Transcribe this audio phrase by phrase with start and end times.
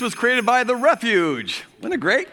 [0.00, 1.64] Was created by The Refuge.
[1.78, 2.28] Isn't it great?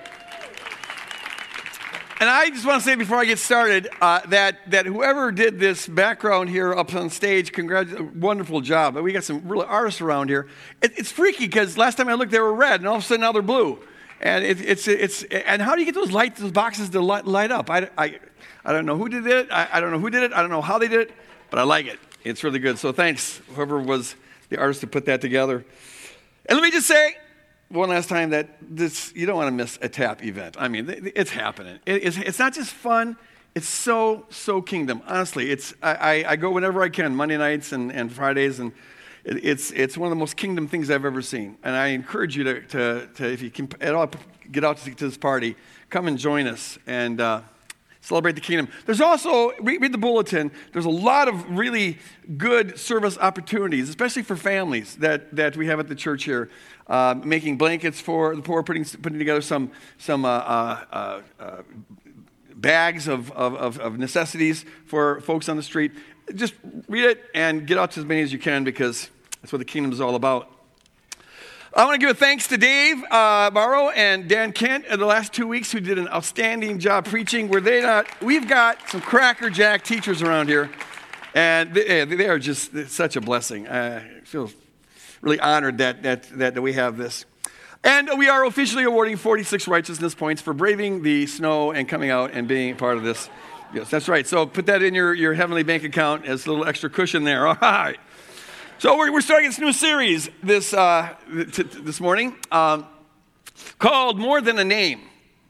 [2.19, 5.59] And I just want to say before I get started uh, that, that whoever did
[5.59, 8.95] this background here up on stage, congrats, wonderful job.
[8.95, 10.47] We got some really artists around here.
[10.81, 13.05] It, it's freaky because last time I looked, they were red, and all of a
[13.05, 13.79] sudden now they're blue.
[14.19, 17.25] And it, it's, it's, and how do you get those lights, those boxes to light,
[17.25, 17.69] light up?
[17.71, 18.19] I, I,
[18.63, 19.47] I don't know who did it.
[19.51, 20.31] I, I don't know who did it.
[20.31, 21.11] I don't know how they did it,
[21.49, 21.99] but I like it.
[22.23, 22.77] It's really good.
[22.77, 24.15] So thanks, whoever was
[24.49, 25.65] the artist to put that together.
[26.45, 27.15] And let me just say
[27.71, 30.55] one last time that this, you don't want to miss a tap event.
[30.59, 31.79] I mean, it's happening.
[31.85, 33.17] It's, not just fun,
[33.55, 35.01] it's so, so kingdom.
[35.07, 38.71] Honestly, it's, I, I go whenever I can, Monday nights and, and Fridays, and
[39.23, 41.57] it's, it's one of the most kingdom things I've ever seen.
[41.63, 44.09] And I encourage you to, to, to if you can at all
[44.51, 45.55] get out to, to this party,
[45.89, 46.77] come and join us.
[46.87, 47.41] And, uh,
[48.01, 48.67] celebrate the kingdom.
[48.85, 51.99] There's also, read the bulletin, there's a lot of really
[52.37, 56.49] good service opportunities, especially for families that, that we have at the church here.
[56.87, 61.61] Uh, making blankets for the poor, putting, putting together some, some uh, uh, uh
[62.55, 65.91] bags of, of, of necessities for folks on the street.
[66.35, 66.53] Just
[66.87, 69.09] read it and get out to as many as you can because
[69.41, 70.49] that's what the kingdom is all about.
[71.73, 75.05] I want to give a thanks to Dave uh, Morrow and Dan Kent in the
[75.05, 77.47] last two weeks who did an outstanding job preaching.
[77.47, 78.07] Were they not?
[78.21, 80.69] We've got some crackerjack teachers around here,
[81.33, 83.69] and they, they are just such a blessing.
[83.69, 84.51] I feel
[85.21, 87.25] really honored that, that, that we have this.
[87.83, 92.31] And we are officially awarding 46 righteousness points for braving the snow and coming out
[92.33, 93.29] and being part of this.
[93.73, 94.27] Yes, that's right.
[94.27, 97.47] So put that in your, your heavenly bank account as a little extra cushion there.
[97.47, 97.99] All right.
[98.77, 102.85] So we're, we're starting this new series this, uh, t- t- this morning um,
[103.79, 105.01] called More Than a Name.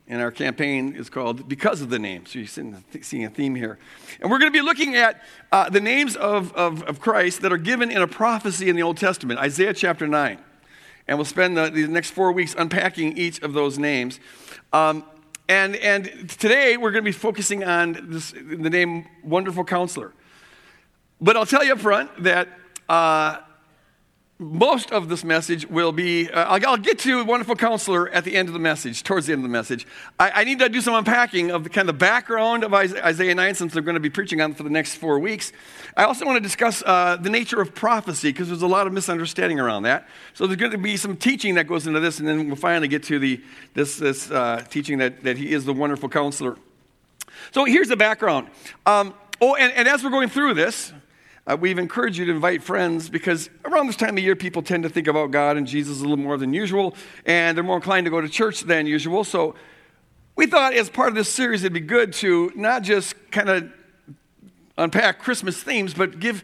[0.08, 2.26] And our campaign is called Because of the Name.
[2.26, 3.80] So you're seeing a theme here.
[4.20, 7.54] And we're going to be looking at uh, the names of, of, of, Christ that
[7.54, 10.38] are given in a prophecy in the Old Testament, Isaiah chapter 9.
[11.08, 14.20] And we'll spend the, the next four weeks unpacking each of those names.
[14.74, 15.06] Um,
[15.48, 20.14] and, and today we're going to be focusing on this, the name Wonderful Counselor.
[21.20, 22.48] But I'll tell you up front that
[22.90, 23.38] uh,
[24.42, 28.36] most of this message will be, uh, I'll, I'll, get to Wonderful Counselor at the
[28.36, 29.86] end of the message, towards the end of the message.
[30.20, 33.36] I, I need to do some unpacking of the kind of the background of Isaiah
[33.36, 35.54] 9 since I'm going to be preaching on it for the next four weeks.
[35.96, 38.94] I also want to discuss uh, the nature of prophecy because there's a lot of
[38.94, 40.10] misunderstanding around that.
[40.34, 42.88] So there's going to be some teaching that goes into this, and then we'll finally
[42.88, 43.40] get to the,
[43.76, 46.58] this, this uh, teaching that, that he is the Wonderful Counselor.
[47.52, 48.48] So here's the background.
[48.88, 50.94] Um, oh, and, and as we're going through this,
[51.48, 54.84] uh, we've encouraged you to invite friends because around this time of year, people tend
[54.84, 58.06] to think about God and Jesus a little more than usual, and they're more inclined
[58.06, 59.24] to go to church than usual.
[59.24, 59.56] So
[60.36, 63.72] we thought as part of this series, it'd be good to not just kind of
[64.78, 66.44] unpack Christmas themes, but give,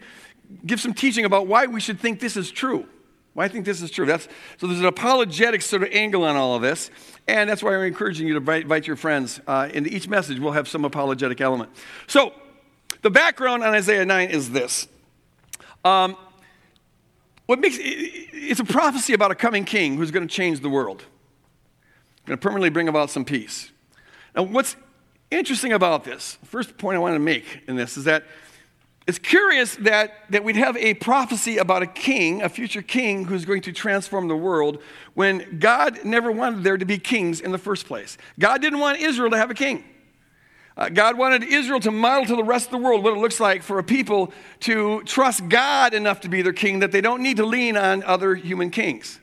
[0.66, 2.86] give some teaching about why we should think this is true.
[3.34, 4.04] Why I think this is true.
[4.04, 4.26] That's,
[4.56, 6.90] so there's an apologetic sort of angle on all of this,
[7.28, 9.40] and that's why we're encouraging you to invite, invite your friends.
[9.46, 11.70] Uh, each message, we'll have some apologetic element.
[12.08, 12.32] So
[13.02, 14.88] the background on Isaiah 9 is this.
[15.84, 16.16] Um,
[17.46, 21.04] what makes it's a prophecy about a coming king who's going to change the world,
[22.26, 23.70] going to permanently bring about some peace.
[24.34, 24.76] Now, what's
[25.30, 28.24] interesting about this, first point I want to make in this is that
[29.06, 33.46] it's curious that, that we'd have a prophecy about a king, a future king who's
[33.46, 34.82] going to transform the world,
[35.14, 38.18] when God never wanted there to be kings in the first place.
[38.38, 39.82] God didn't want Israel to have a king.
[40.78, 43.40] Uh, God wanted Israel to model to the rest of the world what it looks
[43.40, 47.20] like for a people to trust God enough to be their king that they don't
[47.20, 49.18] need to lean on other human kings.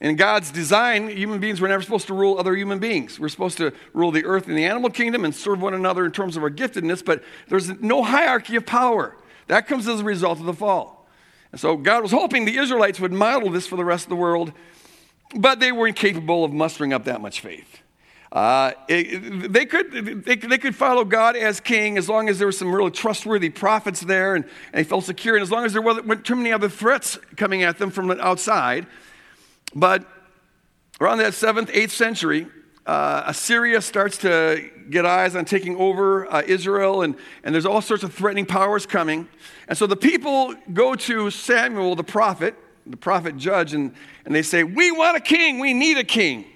[0.00, 3.20] In God's design, human beings were never supposed to rule other human beings.
[3.20, 6.10] We're supposed to rule the earth and the animal kingdom and serve one another in
[6.10, 9.16] terms of our giftedness, but there's no hierarchy of power.
[9.46, 11.08] That comes as a result of the fall.
[11.52, 14.16] And so God was hoping the Israelites would model this for the rest of the
[14.16, 14.52] world,
[15.36, 17.83] but they were incapable of mustering up that much faith.
[18.34, 22.48] Uh, it, they, could, they, they, could follow God as king as long as there
[22.48, 25.72] were some really trustworthy prophets there and, and they felt secure, and as long as
[25.72, 28.88] there weren't too many other threats coming at them from the outside.
[29.72, 30.04] But
[31.00, 32.48] around that 7th, 8th century,
[32.86, 37.14] uh, Assyria starts to get eyes on taking over uh, Israel, and,
[37.44, 39.28] and there's all sorts of threatening powers coming.
[39.68, 43.94] And so the people go to Samuel, the prophet, the prophet judge, and,
[44.24, 46.46] and they say, We want a king, we need a king.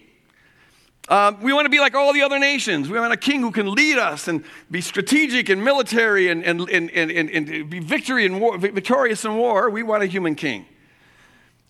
[1.08, 2.90] Um, we want to be like all the other nations.
[2.90, 6.68] We want a king who can lead us and be strategic and military and, and,
[6.68, 9.70] and, and, and be victory in war, victorious in war.
[9.70, 10.66] We want a human king.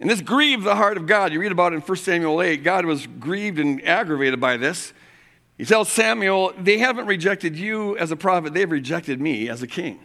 [0.01, 1.33] And this grieved the heart of God.
[1.33, 2.65] You read about it in 1 Samuel 8.
[2.65, 4.93] God was grieved and aggravated by this.
[5.57, 9.67] He tells Samuel, They haven't rejected you as a prophet, they've rejected me as a
[9.69, 10.01] king.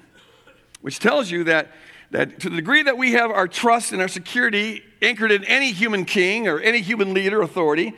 [0.82, 1.72] Which tells you that
[2.12, 5.72] that to the degree that we have our trust and our security anchored in any
[5.72, 7.94] human king or any human leader authority,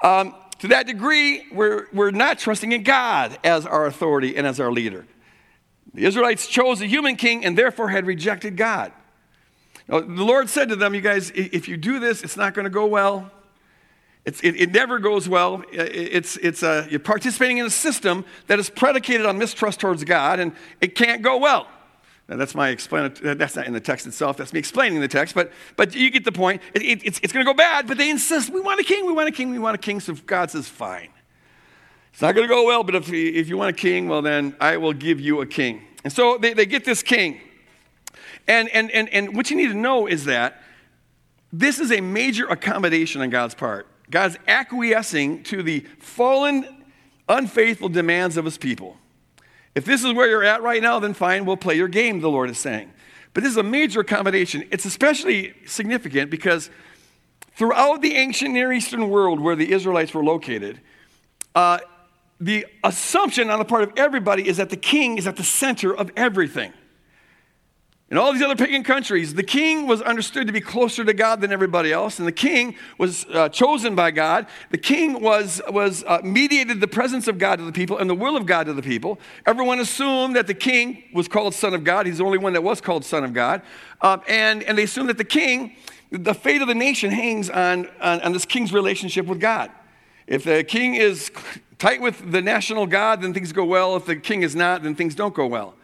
[0.00, 4.60] um, to that degree, we're, we're not trusting in God as our authority and as
[4.60, 5.06] our leader.
[5.94, 8.92] The Israelites chose a human king and therefore had rejected God.
[9.88, 12.64] Now, the Lord said to them, You guys, if you do this, it's not going
[12.64, 13.30] to go well.
[14.26, 15.64] It, it, never goes well.
[15.72, 20.38] It's, it's a, you're participating in a system that is predicated on mistrust towards God,
[20.38, 21.66] and it can't go well.
[22.30, 25.34] Now, that's my explanatory, that's not in the text itself, that's me explaining the text,
[25.34, 26.62] but, but you get the point.
[26.74, 29.04] It, it, it's it's going to go bad, but they insist, we want a king,
[29.04, 29.98] we want a king, we want a king.
[29.98, 31.08] So God says, fine.
[32.12, 34.54] It's not going to go well, but if, if you want a king, well, then
[34.60, 35.82] I will give you a king.
[36.04, 37.40] And so they, they get this king.
[38.46, 40.62] And, and, and, and what you need to know is that
[41.52, 43.88] this is a major accommodation on God's part.
[44.08, 46.84] God's acquiescing to the fallen,
[47.28, 48.98] unfaithful demands of his people.
[49.74, 52.30] If this is where you're at right now, then fine, we'll play your game, the
[52.30, 52.92] Lord is saying.
[53.32, 54.66] But this is a major accommodation.
[54.70, 56.70] It's especially significant because
[57.54, 60.80] throughout the ancient Near Eastern world where the Israelites were located,
[61.54, 61.78] uh,
[62.40, 65.94] the assumption on the part of everybody is that the king is at the center
[65.94, 66.72] of everything.
[68.10, 71.40] In all these other pagan countries, the king was understood to be closer to God
[71.40, 74.48] than everybody else, and the king was uh, chosen by God.
[74.70, 78.16] The king was, was uh, mediated the presence of God to the people and the
[78.16, 79.20] will of God to the people.
[79.46, 82.06] Everyone assumed that the king was called Son of God.
[82.06, 83.62] He's the only one that was called Son of God.
[84.00, 85.76] Uh, and, and they assumed that the king,
[86.10, 89.70] the fate of the nation hangs on, on, on this king's relationship with God.
[90.26, 91.30] If the king is
[91.78, 93.94] tight with the national God, then things go well.
[93.94, 95.76] If the king is not, then things don't go well.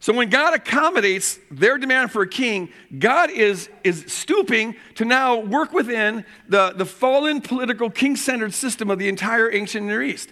[0.00, 5.40] So when God accommodates their demand for a king, God is, is stooping to now
[5.40, 10.30] work within the, the fallen political king centered system of the entire ancient Near East.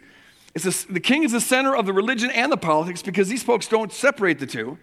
[0.55, 0.59] A,
[0.89, 3.93] the king is the center of the religion and the politics because these folks don't
[3.93, 4.79] separate the two.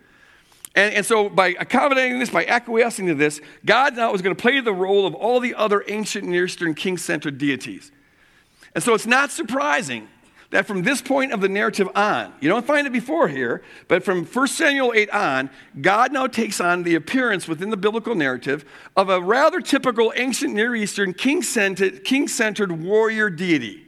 [0.76, 4.42] And, and so, by accommodating this, by acquiescing to this, God now is going to
[4.42, 7.92] play the role of all the other ancient Near Eastern king centered deities.
[8.74, 10.08] And so, it's not surprising
[10.54, 14.04] that from this point of the narrative on, you don't find it before here, but
[14.04, 15.50] from 1 Samuel 8 on,
[15.82, 18.64] God now takes on the appearance within the biblical narrative
[18.96, 23.84] of a rather typical ancient Near Eastern king centered warrior deity.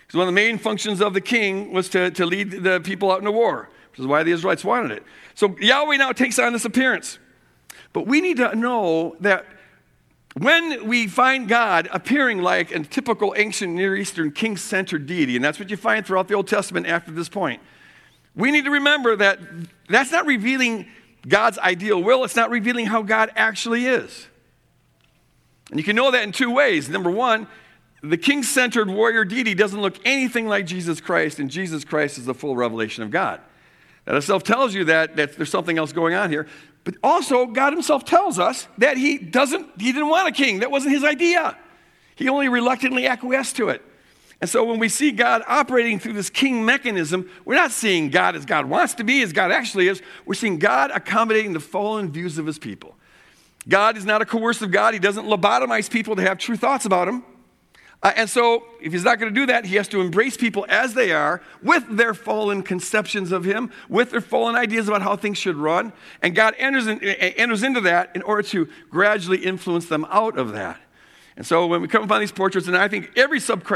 [0.00, 3.12] Because one of the main functions of the king was to, to lead the people
[3.12, 5.04] out into war, which is why the Israelites wanted it.
[5.34, 7.18] So Yahweh now takes on this appearance.
[7.92, 9.44] But we need to know that
[10.34, 15.44] when we find God appearing like a typical ancient Near Eastern king centered deity, and
[15.44, 17.60] that's what you find throughout the Old Testament after this point,
[18.36, 19.40] we need to remember that
[19.88, 20.86] that's not revealing
[21.26, 24.28] God's ideal will, it's not revealing how God actually is.
[25.70, 26.88] And you can know that in two ways.
[26.88, 27.46] Number one,
[28.02, 32.24] the king centered warrior deity doesn't look anything like Jesus Christ, and Jesus Christ is
[32.24, 33.40] the full revelation of God.
[34.04, 36.46] That itself tells you that, that there's something else going on here.
[36.84, 40.60] But also, God Himself tells us that He doesn't, He didn't want a king.
[40.60, 41.56] That wasn't His idea.
[42.16, 43.82] He only reluctantly acquiesced to it.
[44.40, 48.36] And so when we see God operating through this king mechanism, we're not seeing God
[48.36, 50.00] as God wants to be, as God actually is.
[50.24, 52.96] We're seeing God accommodating the fallen views of His people.
[53.68, 54.94] God is not a coercive God.
[54.94, 57.22] He doesn't lobotomize people to have true thoughts about Him.
[58.02, 60.64] Uh, and so, if he's not going to do that, he has to embrace people
[60.70, 65.16] as they are with their fallen conceptions of him, with their fallen ideas about how
[65.16, 65.92] things should run.
[66.22, 70.52] And God enters, in, enters into that in order to gradually influence them out of
[70.52, 70.80] that.
[71.36, 73.66] And so, when we come upon these portraits, and I think every sub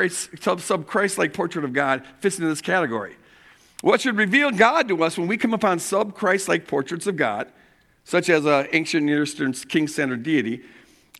[0.40, 3.16] sub Christ like portrait of God fits into this category.
[3.82, 7.16] What should reveal God to us when we come upon sub Christ like portraits of
[7.16, 7.52] God,
[8.04, 10.62] such as an ancient Near Eastern king centered deity,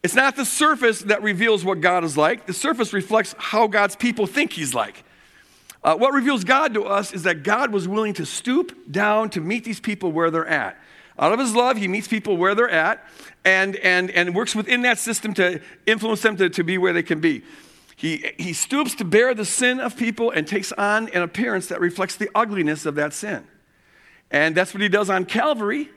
[0.05, 3.97] it's not the surface that reveals what God is like, the surface reflects how God's
[3.97, 5.03] people think He's like.
[5.83, 9.41] Uh, what reveals God to us is that God was willing to stoop down to
[9.41, 10.79] meet these people where they're at.
[11.19, 13.03] Out of his love, he meets people where they're at
[13.47, 17.03] and, and, and works within that system to influence them to, to be where they
[17.03, 17.43] can be.
[17.97, 21.81] He, he stoops to bear the sin of people and takes on an appearance that
[21.81, 23.47] reflects the ugliness of that sin.
[24.31, 25.89] And that's what he does on Calvary,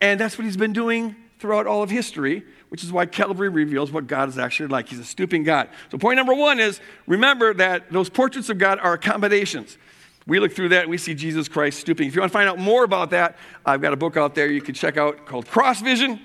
[0.00, 3.92] and that's what he's been doing throughout all of history which is why Calvary reveals
[3.92, 4.88] what God is actually like.
[4.88, 5.68] He's a stooping God.
[5.90, 9.78] So, point number one is remember that those portraits of God are accommodations.
[10.26, 12.08] We look through that and we see Jesus Christ stooping.
[12.08, 14.48] If you want to find out more about that, I've got a book out there
[14.48, 16.20] you can check out called Cross Vision,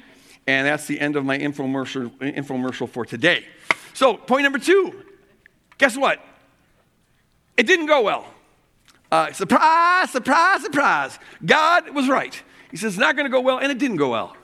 [0.47, 3.45] and that's the end of my infomercial, infomercial for today.
[3.93, 5.05] So, point number two
[5.77, 6.19] guess what?
[7.57, 8.25] It didn't go well.
[9.11, 11.19] Uh, surprise, surprise, surprise.
[11.45, 12.41] God was right.
[12.71, 14.35] He says it's not going to go well, and it didn't go well.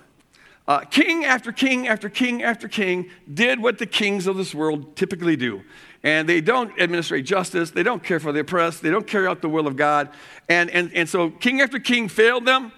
[0.68, 4.96] Uh, king after king after king after king did what the kings of this world
[4.96, 5.62] typically do.
[6.04, 9.42] And they don't administrate justice, they don't care for the oppressed, they don't carry out
[9.42, 10.10] the will of God.
[10.50, 12.72] And, and, and so king after king failed them.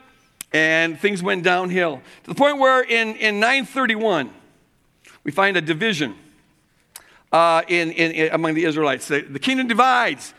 [0.52, 4.32] and things went downhill to the point where in, in 931,
[5.24, 6.16] we find a division
[7.32, 9.08] uh, in, in, in, among the Israelites.
[9.08, 10.34] The, the, kingdom divides.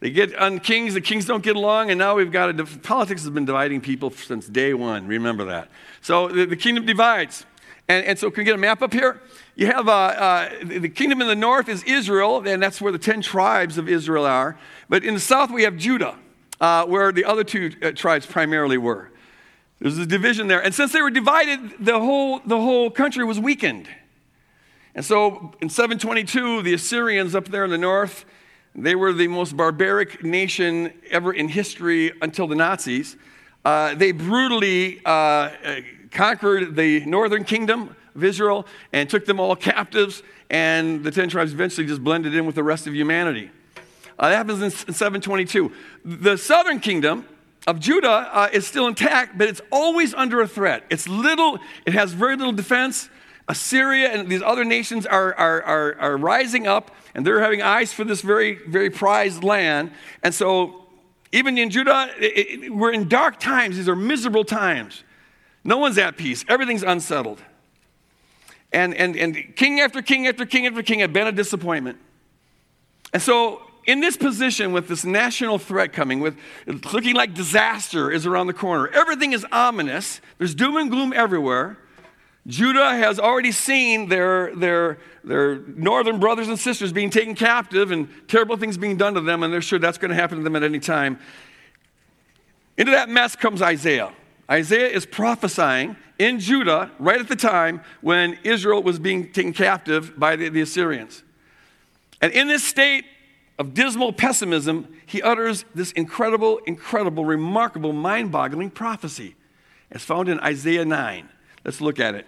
[0.00, 2.64] They get on kings, the kings don't get along, and now we've got a.
[2.64, 5.06] Politics has been dividing people since day one.
[5.06, 5.68] Remember that.
[6.02, 7.46] So the, the kingdom divides.
[7.88, 9.22] And, and, so, can we get a map up here?
[9.54, 12.98] You have uh, uh, the kingdom in the north is Israel, and that's where the
[12.98, 14.58] 10 tribes of Israel are.
[14.88, 16.18] But in the south, we have Judah,
[16.60, 19.12] uh, where the other two uh, tribes primarily were.
[19.78, 20.60] There's a division there.
[20.60, 23.88] And since they were divided, the whole, the whole country was weakened.
[24.94, 28.24] And so in 722, the Assyrians up there in the north,
[28.76, 33.16] they were the most barbaric nation ever in history until the Nazis.
[33.64, 35.50] Uh, they brutally uh,
[36.10, 41.52] conquered the northern kingdom of Israel and took them all captives, and the 10 tribes
[41.52, 43.50] eventually just blended in with the rest of humanity.
[44.18, 45.72] Uh, that happens in 722.
[46.04, 47.26] The southern kingdom,
[47.66, 50.84] of Judah uh, is still intact, but it's always under a threat.
[50.88, 53.10] It's little, it has very little defense.
[53.48, 57.92] Assyria and these other nations are, are, are, are rising up, and they're having eyes
[57.92, 59.92] for this very, very prized land.
[60.22, 60.86] And so,
[61.32, 63.76] even in Judah, it, it, we're in dark times.
[63.76, 65.04] These are miserable times.
[65.62, 67.40] No one's at peace, everything's unsettled.
[68.72, 71.98] And, and, and king after king after king after king have been a disappointment.
[73.12, 76.36] And so, in this position with this national threat coming, with
[76.92, 81.78] looking like disaster is around the corner, everything is ominous, there's doom and gloom everywhere.
[82.46, 88.08] Judah has already seen their, their, their northern brothers and sisters being taken captive and
[88.28, 90.54] terrible things being done to them, and they're sure that's going to happen to them
[90.54, 91.18] at any time.
[92.76, 94.12] Into that mess comes Isaiah.
[94.48, 100.18] Isaiah is prophesying in Judah right at the time when Israel was being taken captive
[100.18, 101.24] by the, the Assyrians.
[102.20, 103.04] And in this state
[103.58, 109.34] of dismal pessimism, he utters this incredible, incredible, remarkable, mind boggling prophecy.
[109.90, 111.28] It's found in Isaiah 9.
[111.64, 112.26] Let's look at it.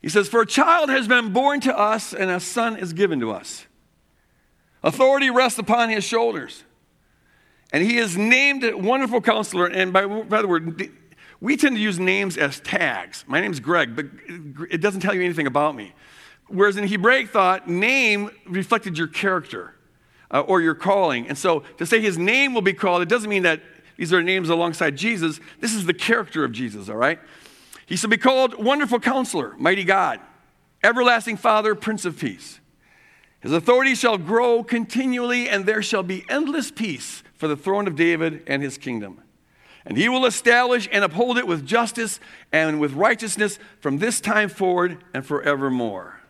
[0.00, 3.20] He says, For a child has been born to us, and a son is given
[3.20, 3.66] to us.
[4.82, 6.64] Authority rests upon his shoulders.
[7.72, 9.66] And he is named Wonderful Counselor.
[9.66, 10.90] And by, by the word,
[11.40, 13.24] we tend to use names as tags.
[13.26, 14.06] My name's Greg, but
[14.70, 15.92] it doesn't tell you anything about me.
[16.48, 19.74] Whereas in Hebraic thought, name reflected your character
[20.30, 21.28] uh, or your calling.
[21.28, 23.60] And so to say his name will be called, it doesn't mean that
[23.96, 25.40] these are names alongside Jesus.
[25.60, 27.18] This is the character of Jesus, all right?
[27.88, 30.20] He shall be called Wonderful Counselor, Mighty God,
[30.84, 32.60] Everlasting Father, Prince of Peace.
[33.40, 37.96] His authority shall grow continually, and there shall be endless peace for the throne of
[37.96, 39.22] David and his kingdom.
[39.86, 42.20] And he will establish and uphold it with justice
[42.52, 46.20] and with righteousness from this time forward and forevermore.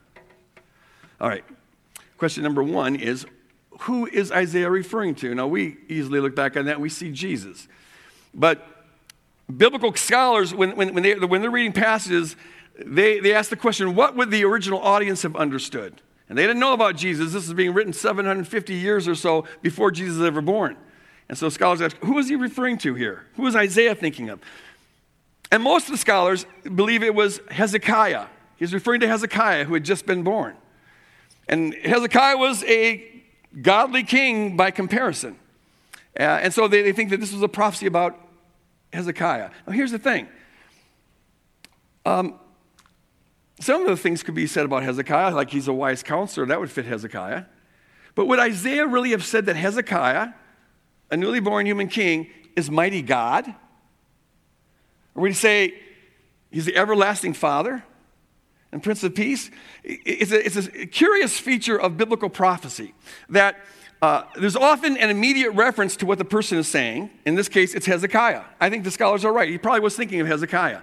[1.21, 1.45] All right.
[2.19, 3.27] Question number one is
[3.81, 5.35] who is Isaiah referring to?
[5.35, 7.67] Now, we easily look back on that, we see Jesus.
[8.33, 8.78] But
[9.55, 12.37] biblical scholars, when, when, when, they, when they're reading passages,
[12.79, 16.01] they, they ask the question what would the original audience have understood?
[16.29, 17.33] And they didn't know about Jesus.
[17.33, 20.77] This is being written 750 years or so before Jesus was ever born.
[21.29, 23.27] And so scholars ask, who is he referring to here?
[23.37, 24.41] Who is Isaiah thinking of?
[25.51, 28.27] And most of the scholars believe it was Hezekiah.
[28.57, 30.57] He's referring to Hezekiah, who had just been born.
[31.49, 33.23] And Hezekiah was a
[33.63, 35.39] godly king by comparison.
[36.19, 38.19] Uh, and so they, they think that this was a prophecy about
[38.93, 39.51] Hezekiah.
[39.67, 40.29] Now, here's the thing.
[42.05, 42.39] Um,
[43.61, 46.61] some of the things could be said about Hezekiah, like he's a wise counselor, that
[46.61, 47.45] would fit Hezekiah.
[48.15, 50.29] But would Isaiah really have said that Hezekiah,
[51.11, 53.47] a newly born human king, is mighty God?
[55.15, 55.75] Or would he say
[56.51, 57.85] he's the everlasting father
[58.73, 59.51] and Prince of Peace?
[59.85, 62.95] It's a, it's a curious feature of biblical prophecy
[63.29, 63.59] that
[64.01, 67.11] uh, there's often an immediate reference to what the person is saying.
[67.27, 68.43] In this case, it's Hezekiah.
[68.61, 69.49] I think the scholars are right.
[69.49, 70.83] He probably was thinking of Hezekiah.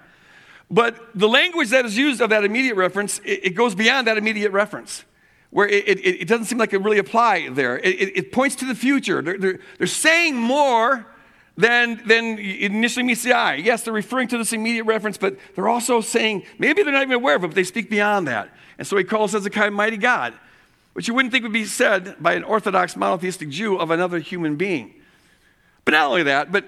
[0.70, 4.18] But the language that is used of that immediate reference, it, it goes beyond that
[4.18, 5.06] immediate reference,
[5.52, 7.80] where it, it, it, doesn't seem like it really apply there.
[7.84, 9.22] It, points to the future.
[9.22, 11.06] They're, they're, they're saying more
[11.56, 13.56] than, than initially meets the eye.
[13.56, 17.14] Yes, they're referring to this immediate reference, but they're also saying, maybe they're not even
[17.14, 18.50] aware of it, but they speak beyond that.
[18.78, 20.34] And so he calls Hezekiah mighty God,
[20.96, 24.56] which you wouldn't think would be said by an Orthodox monotheistic Jew of another human
[24.56, 24.94] being.
[25.84, 26.64] But not only that, but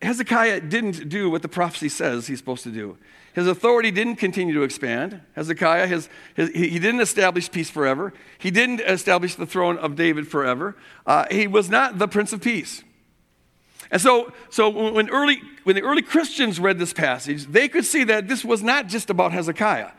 [0.00, 2.96] Hezekiah didn't do what the prophecy says he's supposed to do.
[3.34, 5.20] His authority didn't continue to expand.
[5.34, 8.14] Hezekiah, his, his, he didn't establish peace forever.
[8.38, 10.74] He didn't establish the throne of David forever.
[11.04, 12.82] Uh, he was not the Prince of Peace.
[13.90, 18.04] And so, so when, early, when the early Christians read this passage, they could see
[18.04, 19.90] that this was not just about Hezekiah.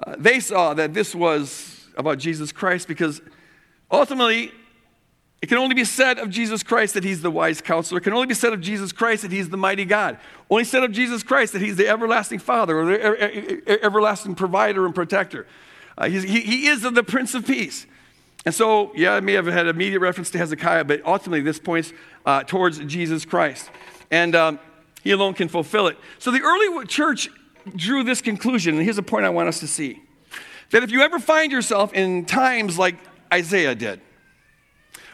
[0.00, 3.20] Uh, they saw that this was about Jesus Christ because
[3.90, 4.52] ultimately,
[5.40, 7.98] It can only be said of Jesus Christ that he's the wise counselor.
[7.98, 10.18] It can only be said of Jesus Christ that he's the mighty God.
[10.50, 14.94] Only said of Jesus Christ that he's the everlasting Father or the everlasting provider and
[14.94, 15.46] protector.
[15.96, 17.86] Uh, he, he is the Prince of Peace.
[18.44, 21.92] And so, yeah, I may have had immediate reference to Hezekiah, but ultimately this points
[22.26, 23.70] uh, towards Jesus Christ.
[24.10, 24.58] And um,
[25.04, 25.98] he alone can fulfill it.
[26.18, 27.28] So the early church
[27.76, 30.02] drew this conclusion, and here's a point I want us to see
[30.70, 32.96] that if you ever find yourself in times like
[33.32, 34.00] Isaiah did,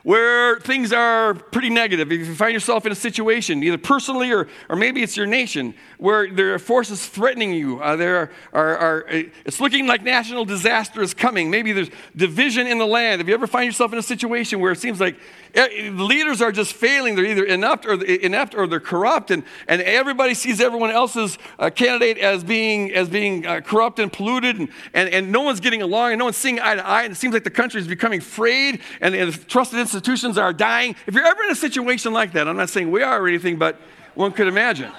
[0.04, 4.49] where things are pretty negative, if you find yourself in a situation, either personally or,
[4.68, 8.76] or maybe it's your nation, where there are forces threatening you, uh, there are, are,
[8.76, 13.23] are, it's looking like national disaster is coming, maybe there's division in the land.
[13.23, 15.16] If you ever find yourself in a situation where it seems like
[15.54, 19.42] eh, the leaders are just failing, they're either inept or, inept or they're corrupt, and,
[19.68, 24.58] and everybody sees everyone else's uh, candidate as being, as being uh, corrupt and polluted,
[24.58, 27.12] and, and, and no one's getting along, and no one's seeing eye to eye, and
[27.12, 30.96] it seems like the country is becoming frayed, and, and trusted institutions are dying.
[31.06, 33.56] If you're ever in a situation like that, I'm not saying we are or anything,
[33.56, 33.78] but
[34.14, 34.92] one could imagine.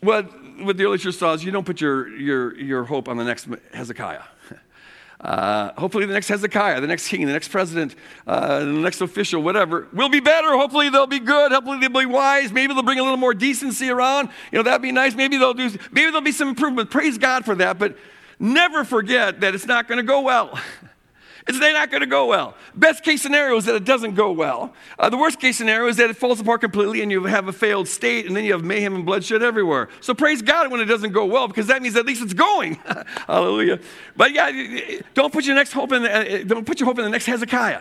[0.00, 0.30] What,
[0.62, 3.24] what the early church saw is you don't put your, your, your hope on the
[3.24, 4.22] next Hezekiah.
[5.20, 7.96] Uh, hopefully, the next Hezekiah, the next king, the next president,
[8.28, 10.52] uh, the next official, whatever, will be better.
[10.52, 11.50] Hopefully, they'll be good.
[11.50, 12.52] Hopefully, they'll be wise.
[12.52, 14.28] Maybe they'll bring a little more decency around.
[14.52, 15.16] You know, that'd be nice.
[15.16, 15.70] Maybe they'll do.
[15.90, 16.90] Maybe there'll be some improvement.
[16.90, 17.80] Praise God for that.
[17.80, 17.98] But
[18.38, 20.56] never forget that it's not going to go well.
[21.48, 22.54] It's not going to go well.
[22.74, 24.74] Best case scenario is that it doesn't go well.
[24.98, 27.52] Uh, the worst case scenario is that it falls apart completely and you have a
[27.52, 29.88] failed state and then you have mayhem and bloodshed everywhere.
[30.02, 32.74] So praise God when it doesn't go well because that means at least it's going.
[33.26, 33.80] Hallelujah.
[34.14, 37.04] But yeah, don't put your next hope in the, uh, don't put your hope in
[37.04, 37.80] the next Hezekiah.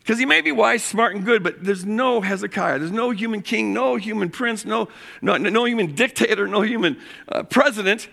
[0.00, 2.78] Because he may be wise, smart, and good, but there's no Hezekiah.
[2.80, 4.88] There's no human king, no human prince, no,
[5.22, 6.98] no, no human dictator, no human
[7.28, 8.08] uh, president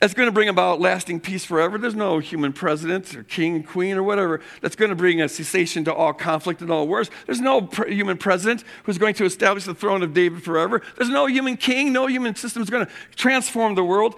[0.00, 1.76] that's going to bring about lasting peace forever.
[1.76, 5.84] There's no human president or king, queen, or whatever that's going to bring a cessation
[5.84, 7.10] to all conflict and all wars.
[7.26, 10.82] There's no pre- human president who's going to establish the throne of David forever.
[10.96, 14.14] There's no human king, no human system is going to transform the world.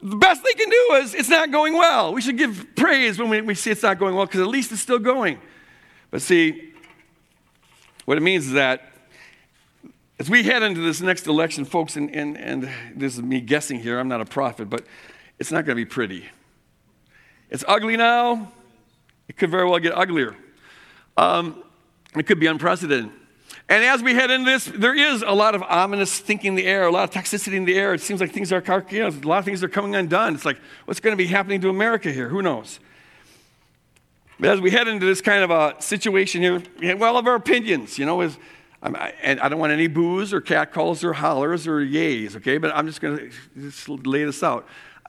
[0.00, 2.14] The best they can do is it's not going well.
[2.14, 4.72] We should give praise when we, we see it's not going well because at least
[4.72, 5.38] it's still going.
[6.10, 6.72] But see,
[8.06, 8.92] what it means is that
[10.18, 13.80] as we head into this next election, folks, and, and, and this is me guessing
[13.80, 14.84] here, I'm not a prophet, but
[15.38, 16.28] it's not going to be pretty.
[17.50, 18.52] It's ugly now.
[19.28, 20.36] It could very well get uglier.
[21.16, 21.62] Um,
[22.16, 23.10] it could be unprecedented.
[23.68, 26.66] And as we head into this, there is a lot of ominous thinking in the
[26.66, 27.92] air, a lot of toxicity in the air.
[27.92, 30.34] It seems like things are, you know, a lot of things are coming undone.
[30.34, 32.28] It's like, what's going to be happening to America here?
[32.28, 32.80] Who knows?
[34.40, 37.26] But as we head into this kind of a situation here, we have all of
[37.26, 38.38] our opinions, you know, is,
[38.80, 38.96] and
[39.40, 42.56] I don't want any boos or catcalls or hollers or yays, okay?
[42.56, 44.66] But I'm just going to lay this out.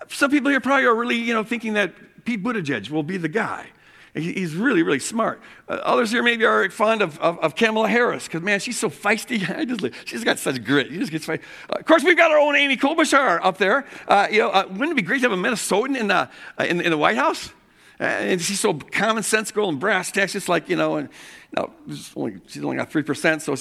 [0.08, 1.94] Some people here probably are really, you know, thinking that
[2.26, 3.68] Pete Buttigieg will be the guy.
[4.14, 5.40] He's really, really smart.
[5.68, 8.90] Uh, others here maybe are fond of, of, of Kamala Harris because, man, she's so
[8.90, 9.48] feisty.
[9.56, 10.90] I just, she's got such grit.
[10.90, 11.42] You just get feisty.
[11.70, 13.86] Uh, of course, we've got our own Amy Klobuchar up there.
[14.08, 16.30] Uh, you know, uh, wouldn't it be great to have a Minnesotan in the, uh,
[16.60, 17.52] in, in, the White House?
[18.00, 21.10] Uh, and she's so commonsensical and brass tacks, just like, you know, and
[21.58, 21.74] no,
[22.16, 23.56] only, she's only got 3%, so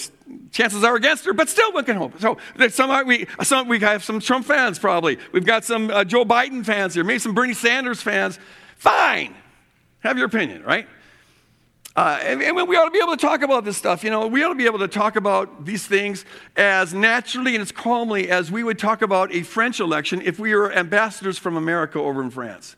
[0.52, 2.20] chances are against her, but still one can hope.
[2.20, 2.36] So
[2.68, 5.18] some, we, some, we have some Trump fans probably.
[5.32, 8.38] We've got some uh, Joe Biden fans here, maybe some Bernie Sanders fans.
[8.76, 9.34] Fine.
[10.00, 10.86] Have your opinion, right?
[11.96, 14.04] Uh, and, and, we ought to be able to talk about this stuff.
[14.04, 16.24] You know, we ought to be able to talk about these things
[16.56, 20.54] as naturally and as calmly as we would talk about a French election if we
[20.54, 22.76] were ambassadors from America over in France.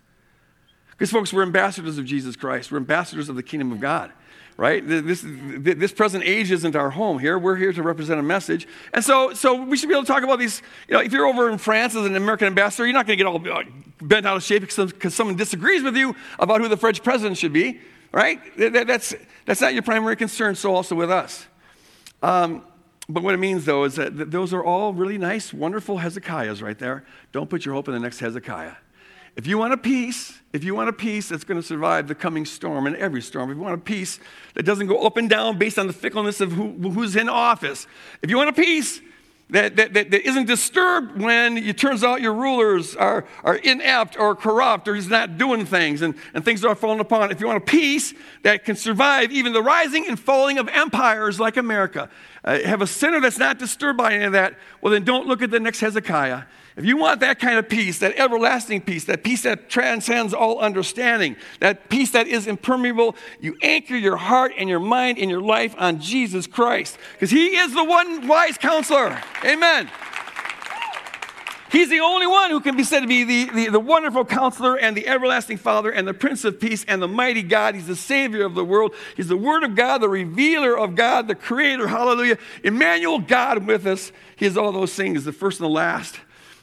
[1.01, 4.13] Because, folks, we're ambassadors of Jesus Christ, we're ambassadors of the kingdom of God
[4.61, 4.87] right?
[4.87, 7.39] This, this present age isn't our home here.
[7.39, 8.69] We're here to represent a message.
[8.93, 10.61] And so, so we should be able to talk about these.
[10.87, 13.25] You know, if you're over in France as an American ambassador, you're not going to
[13.25, 13.63] get all uh,
[14.03, 17.55] bent out of shape because someone disagrees with you about who the French president should
[17.55, 17.81] be,
[18.13, 18.39] right?
[18.59, 19.15] That's,
[19.47, 21.47] that's not your primary concern, so also with us.
[22.23, 22.63] Um,
[23.09, 26.79] but what it means, though, is that those are all really nice, wonderful Hezekiahs right
[26.79, 27.07] there.
[27.33, 28.75] Don't put your hope in the next Hezekiah.
[29.41, 32.15] If you want a peace, if you want a peace that's going to survive the
[32.15, 34.21] coming storm and every storm, if you want a peace
[34.53, 37.87] that doesn't go up and down based on the fickleness of who, who's in office,
[38.21, 39.01] if you want a peace
[39.49, 44.19] that, that, that, that isn't disturbed when it turns out your rulers are, are inept
[44.19, 47.33] or corrupt or he's not doing things and, and things are falling apart.
[47.33, 51.41] If you want a peace that can survive even the rising and falling of empires
[51.41, 52.11] like America,
[52.45, 55.41] uh, have a center that's not disturbed by any of that, well, then don't look
[55.41, 56.43] at the next Hezekiah.
[56.77, 60.61] If you want that kind of peace, that everlasting peace, that peace that transcends all
[60.61, 65.41] understanding, that peace that is impermeable, you anchor your heart and your mind and your
[65.41, 69.21] life on Jesus Christ because He is the one wise counselor.
[69.45, 69.91] Amen.
[71.71, 74.77] He's the only one who can be said to be the, the, the, wonderful counselor
[74.77, 77.77] and the everlasting Father and the Prince of Peace and the mighty God.
[77.77, 78.93] He's the Savior of the world.
[79.17, 81.87] He's the Word of God, the revealer of God, the Creator.
[81.87, 82.39] Hallelujah.
[82.65, 84.11] Emmanuel, God with us.
[84.35, 86.19] He is all those things, the first and the last.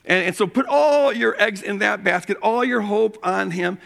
[0.07, 3.77] And, and so put all your eggs in that basket, all your hope on Him.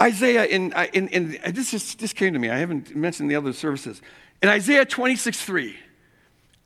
[0.00, 2.50] Isaiah, in, uh, in, in uh, this just, this came to me.
[2.50, 4.02] I haven't mentioned the other services.
[4.42, 5.76] In Isaiah 26 3,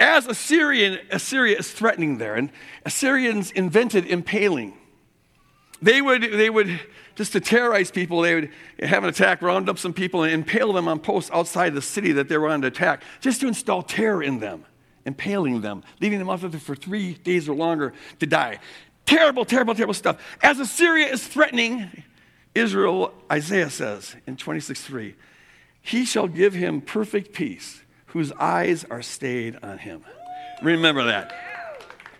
[0.00, 2.50] as Assyrian, Assyria is threatening there, and
[2.84, 4.76] Assyrians invented impaling.
[5.82, 6.80] They would, they would,
[7.14, 8.50] just to terrorize people, they would
[8.82, 12.12] have an attack, round up some people, and impale them on posts outside the city
[12.12, 14.64] that they were on to attack, just to install terror in them,
[15.04, 18.58] impaling them, leaving them out there for three days or longer to die.
[19.06, 20.20] Terrible, terrible, terrible stuff.
[20.42, 22.04] As Assyria is threatening
[22.54, 25.14] Israel, Isaiah says in 26 3,
[25.82, 30.04] He shall give him perfect peace whose eyes are stayed on him.
[30.62, 31.32] Remember that.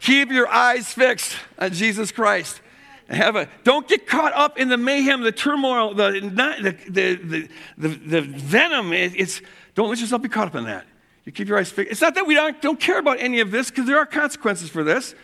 [0.01, 2.61] Keep your eyes fixed on Jesus Christ.
[3.09, 7.89] Have a, don't get caught up in the mayhem, the turmoil, the, the, the, the,
[7.89, 8.93] the venom.
[8.93, 9.43] It, it's,
[9.75, 10.87] don't let yourself be caught up in that.
[11.31, 11.93] You keep your eyes fixed.
[11.93, 14.69] It's not that we don't, don't care about any of this, because there are consequences
[14.69, 15.15] for this.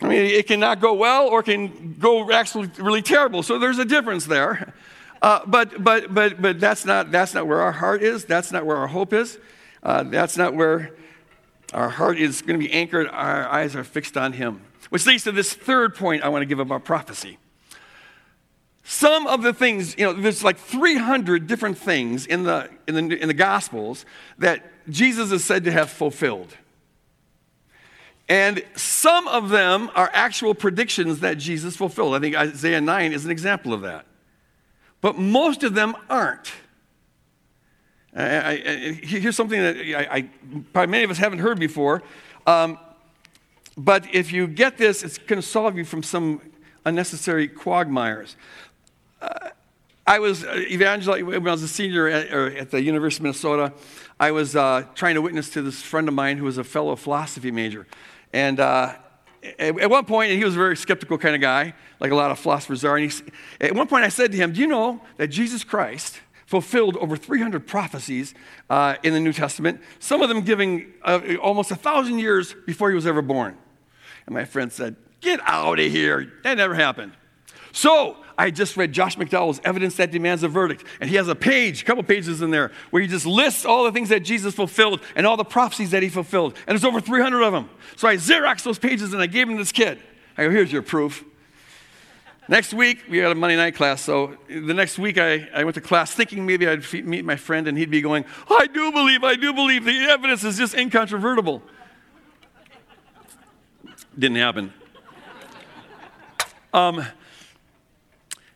[0.00, 3.42] I mean, it can not go well or it can go actually really terrible.
[3.42, 4.72] So there's a difference there.
[5.20, 8.24] Uh, but, but, but, but that's, not, that's not where our heart is.
[8.24, 9.36] That's not where our hope is.
[9.82, 10.92] Uh, that's not where
[11.72, 13.08] our heart is going to be anchored.
[13.08, 14.60] Our eyes are fixed on Him.
[14.90, 17.38] Which leads to this third point I want to give about prophecy.
[18.84, 23.20] Some of the things, you know, there's like 300 different things in the, in the,
[23.20, 24.06] in the Gospels
[24.38, 26.56] that Jesus is said to have fulfilled.
[28.28, 32.14] And some of them are actual predictions that Jesus fulfilled.
[32.14, 34.06] I think Isaiah 9 is an example of that
[35.04, 36.50] but most of them aren't.
[38.16, 40.30] I, I, I, here's something that I,
[40.72, 42.02] probably many of us haven't heard before.
[42.46, 42.78] Um,
[43.76, 46.40] but if you get this, it's going to solve you from some
[46.86, 48.36] unnecessary quagmires.
[49.20, 49.50] Uh,
[50.06, 53.74] I was uh, evangelizing when I was a senior at, at the University of Minnesota.
[54.24, 56.96] I was uh, trying to witness to this friend of mine who was a fellow
[56.96, 57.86] philosophy major.
[58.32, 58.94] And uh,
[59.58, 62.30] at one point, and he was a very skeptical kind of guy, like a lot
[62.30, 62.96] of philosophers are.
[62.96, 63.22] And he,
[63.60, 67.18] at one point, I said to him, Do you know that Jesus Christ fulfilled over
[67.18, 68.32] 300 prophecies
[68.70, 72.88] uh, in the New Testament, some of them giving uh, almost a thousand years before
[72.88, 73.58] he was ever born?
[74.24, 76.32] And my friend said, Get out of here.
[76.44, 77.12] That never happened.
[77.72, 81.34] So I just read Josh McDowell's Evidence That Demands a Verdict, and he has a
[81.34, 84.54] page, a couple pages in there, where he just lists all the things that Jesus
[84.54, 86.54] fulfilled and all the prophecies that he fulfilled.
[86.66, 87.70] And there's over 300 of them.
[87.96, 90.00] So I Xeroxed those pages and I gave them to this kid.
[90.36, 91.24] I go, here's your proof.
[92.46, 94.02] Next week, we had a Monday night class.
[94.02, 97.66] So the next week, I, I went to class thinking maybe I'd meet my friend
[97.66, 99.84] and he'd be going, I do believe, I do believe.
[99.84, 101.62] The evidence is just incontrovertible.
[104.18, 104.74] Didn't happen.
[106.74, 107.06] Um,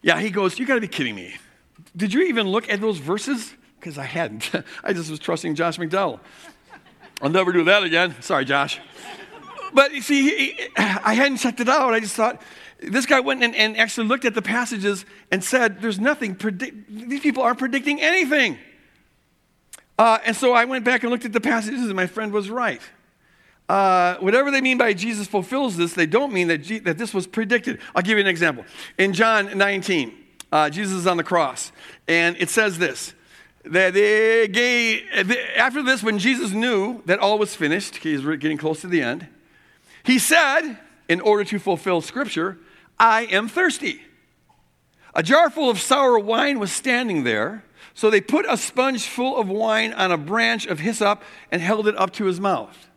[0.09, 1.37] yeah, he goes, You got to be kidding me.
[1.95, 3.53] Did you even look at those verses?
[3.79, 4.51] Because I hadn't.
[4.83, 6.19] I just was trusting Josh McDowell.
[7.21, 8.17] I'll never do that again.
[8.23, 8.81] Sorry, Josh.
[9.75, 11.93] But you see, he, I hadn't checked it out.
[11.93, 12.41] I just thought,
[12.81, 16.39] this guy went and, and actually looked at the passages and said, There's nothing,
[16.89, 18.57] these people aren't predicting anything.
[19.99, 22.49] Uh, and so I went back and looked at the passages, and my friend was
[22.49, 22.81] right.
[23.69, 27.13] Uh, whatever they mean by Jesus fulfills this, they don't mean that, G- that this
[27.13, 27.81] was predicted.
[27.95, 28.65] I'll give you an example.
[28.97, 30.13] In John 19,
[30.51, 31.73] uh, Jesus is on the cross,
[32.07, 33.15] and it says this
[33.65, 35.03] that they gave,
[35.57, 39.27] after this, when Jesus knew that all was finished, he's getting close to the end,
[40.05, 40.79] he said,
[41.09, 42.59] in order to fulfill Scripture,
[42.99, 44.01] I am thirsty.
[45.15, 49.37] A jar full of sour wine was standing there, so they put a sponge full
[49.37, 52.88] of wine on a branch of hyssop and held it up to his mouth.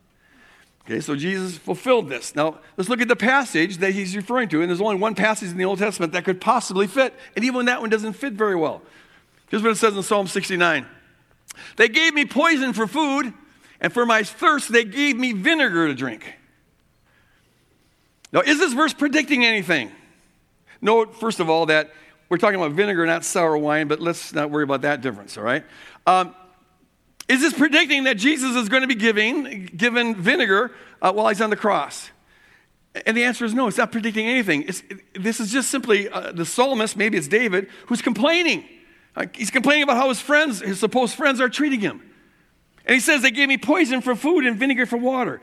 [0.85, 2.35] Okay, so Jesus fulfilled this.
[2.35, 4.61] Now, let's look at the passage that he's referring to.
[4.61, 7.13] And there's only one passage in the Old Testament that could possibly fit.
[7.35, 8.81] And even that one doesn't fit very well.
[9.49, 10.85] Here's what it says in Psalm 69
[11.77, 13.33] They gave me poison for food,
[13.79, 16.35] and for my thirst, they gave me vinegar to drink.
[18.33, 19.91] Now, is this verse predicting anything?
[20.81, 21.91] Note, first of all, that
[22.29, 25.43] we're talking about vinegar, not sour wine, but let's not worry about that difference, all
[25.43, 25.65] right?
[26.07, 26.33] Um,
[27.27, 31.41] is this predicting that Jesus is going to be giving given vinegar uh, while he's
[31.41, 32.10] on the cross?
[33.05, 34.63] And the answer is no, it's not predicting anything.
[34.63, 38.65] It's, this is just simply uh, the psalmist, maybe it's David, who's complaining.
[39.15, 42.01] Uh, he's complaining about how his friends, his supposed friends, are treating him.
[42.86, 45.41] And he says, They gave me poison for food and vinegar for water.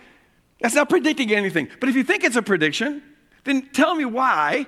[0.61, 1.69] That's not predicting anything.
[1.81, 3.03] But if you think it's a prediction,
[3.45, 4.67] then tell me why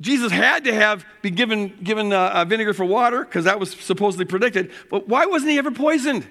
[0.00, 3.72] Jesus had to have been given, given uh, uh, vinegar for water because that was
[3.72, 4.70] supposedly predicted.
[4.90, 6.26] But why wasn't he ever poisoned?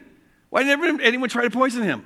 [0.49, 2.06] Why didn't anyone try to poison him?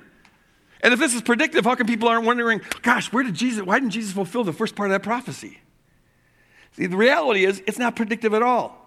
[0.82, 3.78] And if this is predictive, how come people aren't wondering, gosh, where did Jesus, why
[3.78, 5.60] didn't Jesus fulfill the first part of that prophecy?
[6.72, 8.78] See, the reality is, it's not predictive at all.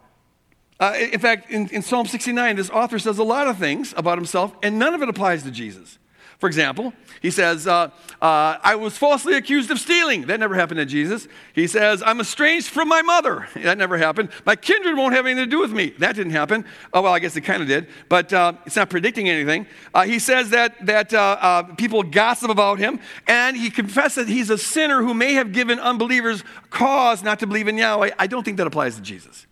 [0.78, 4.18] Uh, in fact, in, in Psalm 69, this author says a lot of things about
[4.18, 5.98] himself, and none of it applies to Jesus.
[6.39, 7.89] For example, he says, uh,
[8.21, 10.28] uh, I was falsely accused of stealing.
[10.28, 11.30] That never happened to Jesus.
[11.54, 13.48] He says, I'm estranged from my mother.
[13.56, 14.30] That never happened.
[14.45, 15.93] My kindred won't have anything to do with me.
[16.00, 16.65] That didn't happen.
[16.93, 19.65] Oh, well, I guess it kind of did, but uh, it's not predicting anything.
[19.93, 24.32] Uh, he says that, that uh, uh, people gossip about him, and he confesses that
[24.32, 28.12] he's a sinner who may have given unbelievers cause not to believe in Yahweh.
[28.19, 29.48] I don't think that applies to Jesus.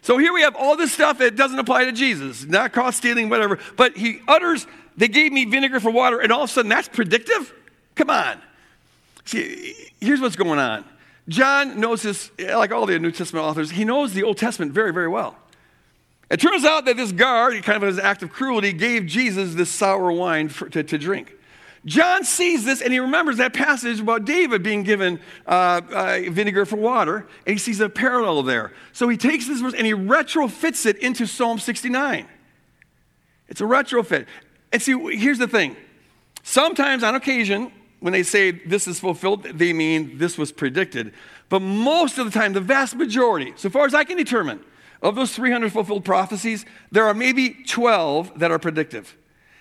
[0.00, 3.28] So here we have all this stuff that doesn't apply to Jesus, not caught stealing,
[3.28, 3.58] whatever.
[3.76, 4.66] But he utters,
[4.98, 7.54] they gave me vinegar for water, and all of a sudden that's predictive?
[7.94, 8.40] Come on.
[9.24, 10.84] See, here's what's going on.
[11.28, 14.92] John knows this, like all the New Testament authors, he knows the Old Testament very,
[14.92, 15.36] very well.
[16.30, 19.54] It turns out that this guard, kind of as an act of cruelty, gave Jesus
[19.54, 21.34] this sour wine for, to, to drink.
[21.84, 26.66] John sees this and he remembers that passage about David being given uh, uh, vinegar
[26.66, 28.72] for water, and he sees a parallel there.
[28.92, 32.26] So he takes this verse and he retrofits it into Psalm 69.
[33.48, 34.26] It's a retrofit.
[34.72, 35.76] And see, here's the thing.
[36.42, 41.12] Sometimes, on occasion, when they say this is fulfilled, they mean this was predicted.
[41.48, 44.60] But most of the time, the vast majority, so far as I can determine,
[45.02, 49.16] of those 300 fulfilled prophecies, there are maybe 12 that are predictive.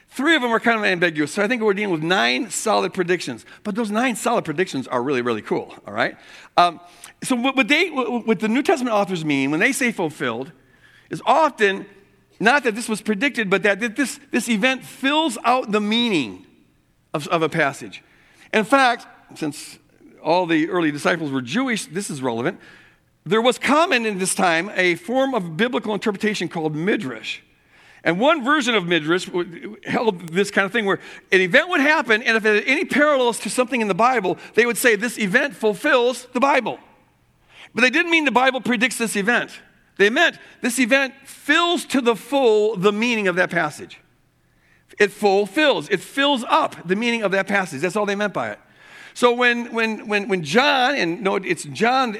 [0.09, 1.33] Three of them are kind of ambiguous.
[1.33, 3.45] So I think we're dealing with nine solid predictions.
[3.63, 6.17] But those nine solid predictions are really, really cool, all right?
[6.55, 6.79] Um,
[7.23, 10.51] so what, they, what the New Testament authors mean when they say fulfilled
[11.09, 11.85] is often
[12.39, 16.45] not that this was predicted, but that this, this event fills out the meaning
[17.13, 18.03] of, of a passage.
[18.53, 19.79] In fact, since
[20.23, 22.59] all the early disciples were Jewish, this is relevant.
[23.25, 27.41] There was common in this time a form of biblical interpretation called midrash.
[28.03, 29.27] And one version of Midrash
[29.85, 30.99] held this kind of thing where
[31.31, 34.37] an event would happen, and if it had any parallels to something in the Bible,
[34.53, 36.79] they would say this event fulfills the Bible.
[37.75, 39.59] But they didn't mean the Bible predicts this event.
[39.97, 43.99] They meant this event fills to the full the meaning of that passage.
[44.99, 47.81] It fulfills, it fills up the meaning of that passage.
[47.81, 48.59] That's all they meant by it.
[49.13, 52.15] So when, when, when, when John, and no, it's John,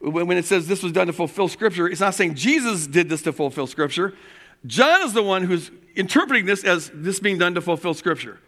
[0.00, 3.22] when it says this was done to fulfill Scripture, it's not saying Jesus did this
[3.22, 4.14] to fulfill Scripture.
[4.64, 8.38] John is the one who's interpreting this as this being done to fulfill Scripture.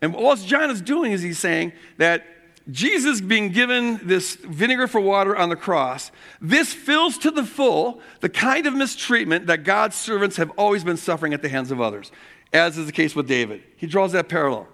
[0.00, 2.24] And what John is doing is he's saying that
[2.70, 8.00] Jesus being given this vinegar for water on the cross, this fills to the full
[8.20, 11.80] the kind of mistreatment that God's servants have always been suffering at the hands of
[11.80, 12.12] others,
[12.52, 13.62] as is the case with David.
[13.76, 14.68] He draws that parallel.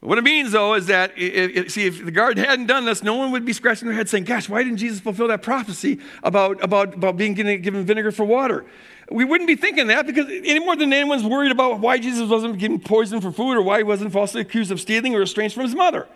[0.00, 3.32] What it means, though, is that, see, if the guard hadn't done this, no one
[3.32, 6.94] would be scratching their head saying, Gosh, why didn't Jesus fulfill that prophecy about, about,
[6.94, 8.64] about being given vinegar for water?
[9.10, 12.56] We wouldn't be thinking that because any more than anyone's worried about why Jesus wasn't
[12.58, 15.64] getting poisoned for food or why he wasn't falsely accused of stealing or estranged from
[15.64, 16.08] his mother.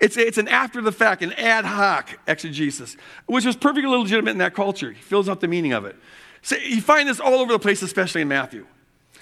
[0.00, 4.38] It's, it's an after the fact, an ad hoc exegesis, which was perfectly legitimate in
[4.38, 4.92] that culture.
[4.92, 5.96] He fills out the meaning of it.
[6.42, 8.66] So you find this all over the place, especially in Matthew.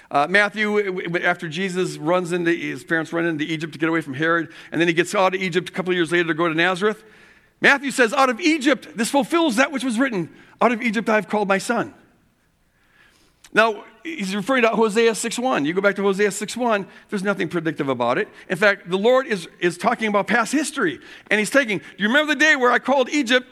[0.09, 4.13] Uh, Matthew, after Jesus runs into, his parents run into Egypt to get away from
[4.13, 6.47] Herod, and then he gets out of Egypt a couple of years later to go
[6.47, 7.03] to Nazareth.
[7.59, 10.33] Matthew says, Out of Egypt, this fulfills that which was written.
[10.61, 11.93] Out of Egypt I have called my son.
[13.51, 13.83] Now,
[14.15, 15.65] he's referring to Hosea 6.1.
[15.65, 18.29] You go back to Hosea 6.1, there's nothing predictive about it.
[18.49, 20.99] In fact, the Lord is, is talking about past history.
[21.29, 23.47] And he's taking, do you remember the day where I called Egypt,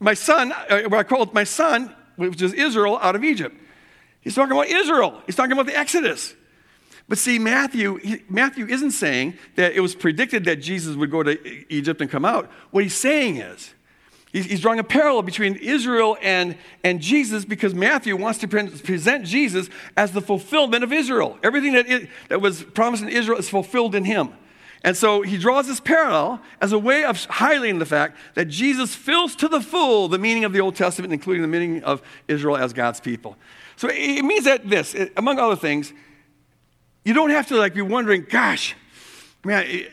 [0.00, 3.56] my son, uh, where I called my son, which is Israel, out of Egypt?
[4.20, 5.20] He's talking about Israel.
[5.26, 6.34] He's talking about the Exodus.
[7.08, 11.22] But see, Matthew, he, Matthew isn't saying that it was predicted that Jesus would go
[11.22, 12.50] to Egypt and come out.
[12.70, 13.73] What he's saying is,
[14.34, 19.70] He's, drawing a parallel between Israel and, and Jesus because Matthew wants to present Jesus
[19.96, 21.38] as the fulfillment of Israel.
[21.44, 24.30] Everything that, it, that was promised in Israel is fulfilled in him.
[24.82, 28.92] And so he draws this parallel as a way of highlighting the fact that Jesus
[28.92, 32.56] fills to the full the meaning of the Old Testament, including the meaning of Israel
[32.56, 33.36] as God's people.
[33.76, 35.92] So it means that this, among other things,
[37.04, 38.74] you don't have to like be wondering, gosh,
[39.44, 39.86] man,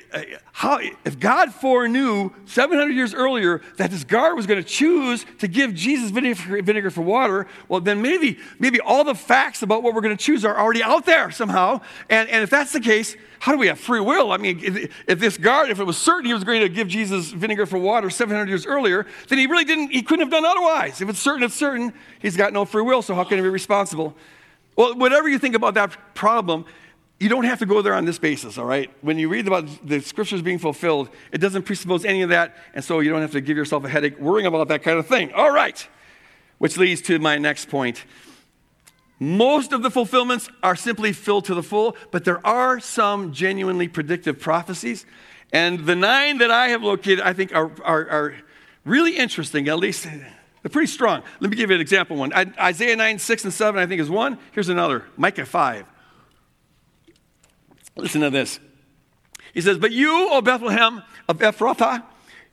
[0.52, 5.48] how, if God foreknew 700 years earlier that this guard was going to choose to
[5.48, 10.02] give Jesus vinegar, for water, well, then maybe, maybe all the facts about what we're
[10.02, 11.82] going to choose are already out there somehow.
[12.10, 14.32] And, and if that's the case, how do we have free will?
[14.32, 16.88] I mean, if, if this guard, if it was certain he was going to give
[16.88, 20.46] Jesus vinegar for water 700 years earlier, then he really didn't, he couldn't have done
[20.46, 21.02] otherwise.
[21.02, 21.94] If it's certain, it's certain.
[22.20, 24.16] He's got no free will, so how can he be responsible?
[24.76, 26.66] Well, whatever you think about that problem,
[27.22, 28.90] you don't have to go there on this basis, all right?
[29.02, 32.84] When you read about the scriptures being fulfilled, it doesn't presuppose any of that, and
[32.84, 35.32] so you don't have to give yourself a headache worrying about that kind of thing.
[35.34, 35.88] All right,
[36.58, 38.06] which leads to my next point.
[39.20, 43.88] Most of the fulfillments are simply filled to the full, but there are some genuinely
[43.88, 45.06] predictive prophecies.
[45.54, 48.36] And the nine that I have located, I think, are, are, are
[48.84, 51.22] really interesting, at least they're pretty strong.
[51.40, 52.34] Let me give you an example one.
[52.34, 54.40] Isaiah 9, 6, and 7, I think, is one.
[54.54, 55.86] Here's another Micah 5.
[57.96, 58.60] Listen to this.
[59.54, 62.04] He says, But you, O Bethlehem of Ephrathah,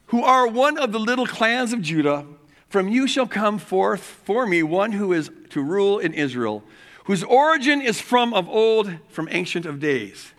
[0.07, 2.27] who are one of the little clans of Judah,
[2.68, 6.62] from you shall come forth for me one who is to rule in Israel,
[7.05, 10.33] whose origin is from of old, from ancient of days.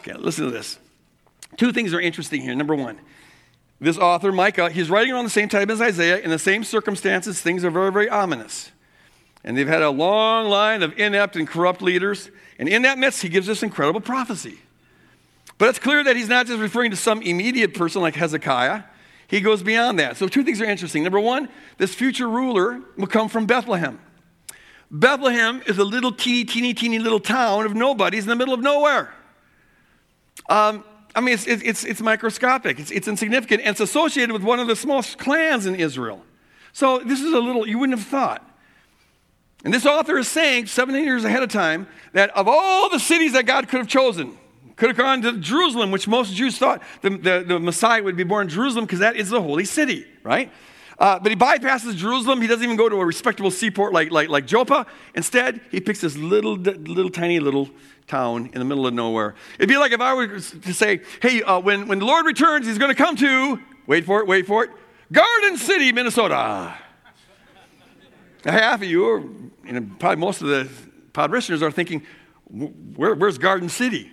[0.00, 0.78] Okay, listen to this.
[1.56, 2.54] Two things are interesting here.
[2.54, 3.00] Number one,
[3.80, 6.18] this author, Micah, he's writing around the same time as Isaiah.
[6.18, 8.72] In the same circumstances, things are very, very ominous.
[9.42, 12.30] And they've had a long line of inept and corrupt leaders.
[12.58, 14.58] And in that midst, he gives this incredible prophecy.
[15.56, 18.82] But it's clear that he's not just referring to some immediate person like Hezekiah.
[19.28, 20.16] He goes beyond that.
[20.16, 21.04] So, two things are interesting.
[21.04, 21.48] Number one,
[21.78, 24.00] this future ruler will come from Bethlehem.
[24.90, 28.60] Bethlehem is a little teeny, teeny, teeny little town of nobodies in the middle of
[28.60, 29.14] nowhere.
[30.48, 30.82] Um,
[31.14, 34.66] I mean, it's, it's, it's microscopic, it's, it's insignificant, and it's associated with one of
[34.66, 36.24] the smallest clans in Israel.
[36.72, 38.49] So this is a little, you wouldn't have thought.
[39.64, 43.32] And this author is saying, 17 years ahead of time, that of all the cities
[43.34, 44.38] that God could have chosen,
[44.76, 48.24] could have gone to Jerusalem, which most Jews thought the, the, the Messiah would be
[48.24, 50.50] born in Jerusalem because that is the holy city, right?
[50.98, 52.40] Uh, but he bypasses Jerusalem.
[52.40, 54.86] He doesn't even go to a respectable seaport like, like, like Joppa.
[55.14, 57.68] Instead, he picks this little, little tiny little
[58.06, 59.34] town in the middle of nowhere.
[59.58, 62.66] It'd be like if I were to say, hey, uh, when, when the Lord returns,
[62.66, 64.70] he's going to come to, wait for it, wait for it,
[65.12, 66.74] Garden City, Minnesota.
[68.44, 69.20] Half of you, or
[69.64, 70.68] know, probably most of the
[71.12, 72.06] pod listeners, are thinking,
[72.48, 74.10] Where, where's Garden City?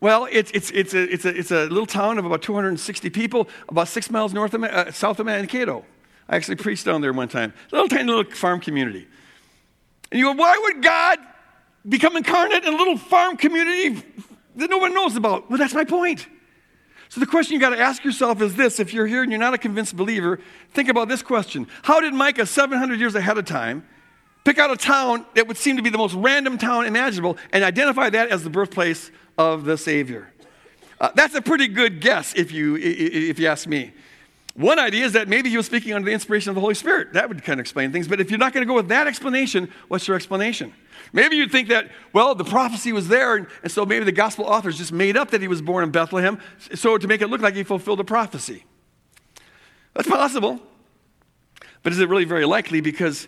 [0.00, 3.48] Well, it's, it's, it's, a, it's, a, it's a little town of about 260 people,
[3.68, 5.84] about six miles north of, uh, south of Mankato.
[6.28, 7.54] I actually preached down there one time.
[7.72, 9.06] A little tiny little farm community.
[10.10, 11.18] And you go, why would God
[11.88, 14.02] become incarnate in a little farm community
[14.56, 15.48] that no one knows about.
[15.50, 16.26] Well, that's my point.
[17.14, 19.38] So the question you got to ask yourself is this if you're here and you're
[19.38, 20.40] not a convinced believer,
[20.72, 23.86] think about this question How did Micah, 700 years ahead of time,
[24.42, 27.62] pick out a town that would seem to be the most random town imaginable and
[27.62, 30.28] identify that as the birthplace of the Savior?
[31.00, 33.92] Uh, that's a pretty good guess if you, if you ask me.
[34.54, 37.12] One idea is that maybe he was speaking under the inspiration of the Holy Spirit.
[37.14, 38.06] That would kind of explain things.
[38.06, 40.72] But if you're not going to go with that explanation, what's your explanation?
[41.12, 44.44] Maybe you'd think that, well, the prophecy was there, and, and so maybe the gospel
[44.44, 46.40] authors just made up that he was born in Bethlehem
[46.72, 48.64] so to make it look like he fulfilled the prophecy.
[49.92, 50.60] That's possible.
[51.82, 52.80] But is it really very likely?
[52.80, 53.26] Because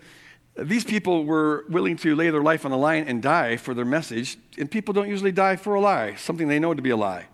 [0.57, 3.85] these people were willing to lay their life on the line and die for their
[3.85, 6.97] message, and people don't usually die for a lie, something they know to be a
[6.97, 7.27] lie.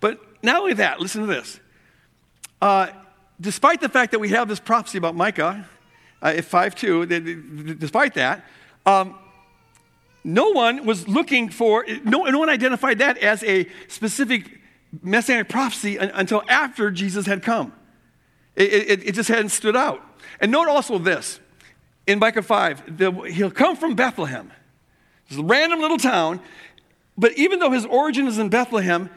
[0.00, 1.60] But not only that, listen to this.
[2.60, 2.88] Uh,
[3.40, 5.68] despite the fact that we have this prophecy about Micah,
[6.20, 7.06] uh, 5 2,
[7.76, 8.44] despite that,
[8.86, 9.16] um,
[10.24, 14.60] no one was looking for, no, no one identified that as a specific
[15.02, 17.72] messianic prophecy until after Jesus had come.
[18.56, 20.02] It, it, it, just hadn't stood out.
[20.40, 21.38] And note also this
[22.06, 24.50] in Micah 5, the, he'll come from Bethlehem.
[25.36, 26.40] A random little town,
[27.16, 29.10] but even though his origin is in Bethlehem,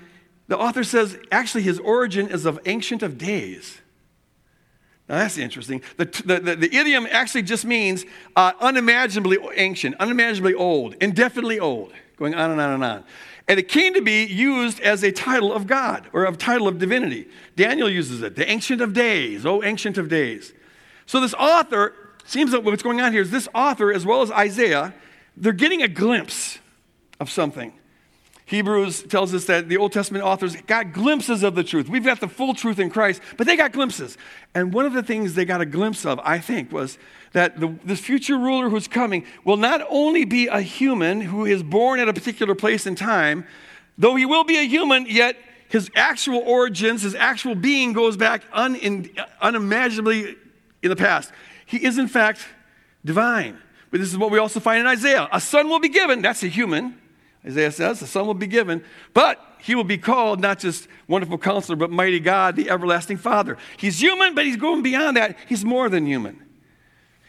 [0.47, 3.80] the author says actually his origin is of Ancient of Days.
[5.12, 5.82] Now that's interesting.
[5.97, 8.06] The, the, the, the idiom actually just means
[8.38, 13.04] uh, unimaginably ancient, unimaginably old, indefinitely old, going on and on and on.
[13.50, 16.80] And it came to be used as a title of God or a title of
[16.80, 17.28] divinity.
[17.58, 20.54] Daniel uses it, the Ancient of Days, oh, Ancient of Days.
[21.08, 21.93] So this author,
[22.26, 24.93] seems that what's going on here is this author, as well as Isaiah,
[25.36, 26.60] they're getting a glimpse
[27.19, 27.74] of something.
[28.51, 31.87] Hebrews tells us that the Old Testament authors got glimpses of the truth.
[31.87, 34.17] We've got the full truth in Christ, but they got glimpses.
[34.53, 36.97] And one of the things they got a glimpse of, I think, was
[37.31, 41.63] that the, this future ruler who's coming will not only be a human who is
[41.63, 43.45] born at a particular place and time,
[43.97, 45.38] though he will be a human, yet
[45.69, 49.09] his actual origins, his actual being goes back un, in,
[49.39, 50.36] unimaginably
[50.84, 51.32] in the past.
[51.65, 52.45] He is, in fact,
[53.05, 53.59] divine.
[53.91, 55.30] But this is what we also find in Isaiah.
[55.32, 56.97] A son will be given, that's a human
[57.45, 58.83] Isaiah says, the Son will be given,
[59.13, 63.57] but he will be called not just Wonderful Counselor, but Mighty God, the Everlasting Father.
[63.77, 65.37] He's human, but he's going beyond that.
[65.47, 66.41] He's more than human.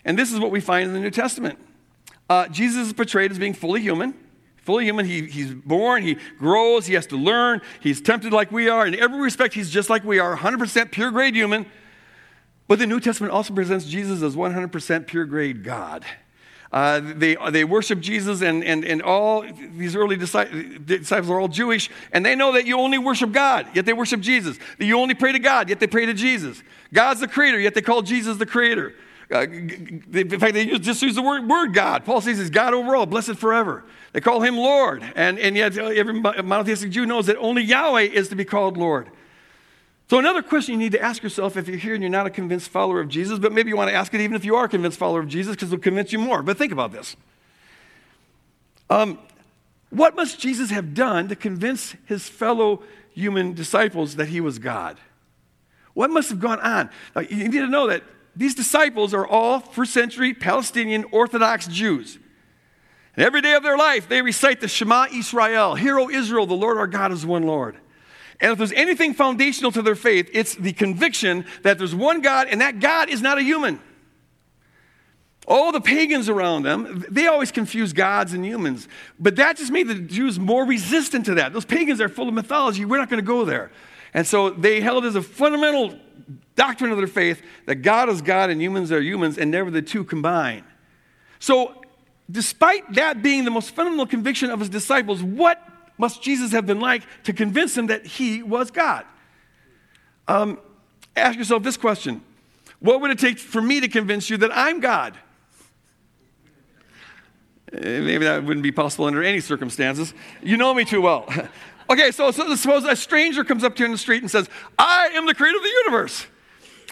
[0.04, 1.58] And this is what we find in the New Testament.
[2.28, 4.14] Uh, Jesus is portrayed as being fully human.
[4.62, 5.06] Fully human.
[5.06, 8.86] He, he's born, he grows, he has to learn, he's tempted like we are.
[8.86, 11.66] In every respect, he's just like we are 100% pure grade human.
[12.68, 16.04] But the New Testament also presents Jesus as 100% pure grade God.
[16.72, 19.42] Uh, they, they worship Jesus, and, and, and all
[19.76, 23.84] these early disciples are all Jewish, and they know that you only worship God, yet
[23.84, 24.58] they worship Jesus.
[24.78, 26.62] That you only pray to God, yet they pray to Jesus.
[26.92, 28.94] God's the creator, yet they call Jesus the creator.
[29.30, 32.04] Uh, in fact, they just use the word, word God.
[32.04, 33.84] Paul says he's God overall, blessed forever.
[34.12, 35.02] They call him Lord.
[35.14, 39.10] And, and yet, every monotheistic Jew knows that only Yahweh is to be called Lord.
[40.12, 42.30] So, another question you need to ask yourself if you're here and you're not a
[42.30, 44.66] convinced follower of Jesus, but maybe you want to ask it even if you are
[44.66, 46.42] a convinced follower of Jesus because it'll convince you more.
[46.42, 47.16] But think about this.
[48.90, 49.18] Um,
[49.88, 52.82] what must Jesus have done to convince his fellow
[53.14, 54.98] human disciples that he was God?
[55.94, 56.90] What must have gone on?
[57.16, 58.02] Now, you need to know that
[58.36, 62.18] these disciples are all first century Palestinian Orthodox Jews.
[63.16, 66.52] And every day of their life, they recite the Shema Israel, Hear, O Israel, the
[66.52, 67.78] Lord our God is one Lord.
[68.42, 72.48] And if there's anything foundational to their faith, it's the conviction that there's one God
[72.50, 73.80] and that God is not a human.
[75.46, 78.88] All the pagans around them, they always confuse gods and humans.
[79.18, 81.52] But that just made the Jews more resistant to that.
[81.52, 82.84] Those pagans are full of mythology.
[82.84, 83.70] We're not going to go there.
[84.12, 85.96] And so they held as a fundamental
[86.56, 89.82] doctrine of their faith that God is God and humans are humans and never the
[89.82, 90.64] two combine.
[91.38, 91.80] So,
[92.30, 96.80] despite that being the most fundamental conviction of his disciples, what must Jesus have been
[96.80, 99.04] like to convince them that he was God?
[100.28, 100.58] Um,
[101.16, 102.22] ask yourself this question
[102.80, 105.16] What would it take for me to convince you that I'm God?
[107.72, 110.12] Eh, maybe that wouldn't be possible under any circumstances.
[110.42, 111.26] You know me too well.
[111.90, 114.48] okay, so, so, suppose a stranger comes up to you in the street and says,
[114.78, 116.26] I am the creator of the universe.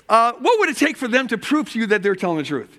[0.09, 2.45] Uh, what would it take for them to prove to you that they're telling the
[2.45, 2.79] truth?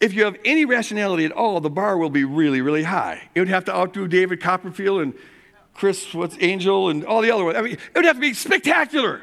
[0.00, 3.28] If you have any rationality at all, the bar will be really, really high.
[3.34, 5.14] It would have to outdo David Copperfield and
[5.74, 7.58] Criss, what's Angel, and all the other ones.
[7.58, 9.22] I mean, it would have to be spectacular.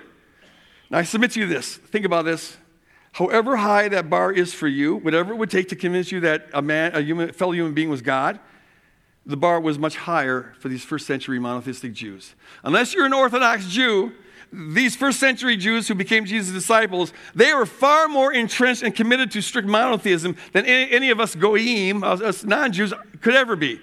[0.90, 1.78] Now, I submit to you this.
[1.78, 2.58] Think about this.
[3.14, 6.48] However high that bar is for you, whatever it would take to convince you that
[6.54, 8.40] a man, a human, fellow human being was God,
[9.26, 12.36] the bar was much higher for these first century monotheistic Jews.
[12.64, 14.14] Unless you're an Orthodox Jew,
[14.52, 19.32] these first century Jews who became Jesus' disciples, they were far more entrenched and committed
[19.32, 23.80] to strict monotheism than any, any of us goyim, us non Jews, could ever be.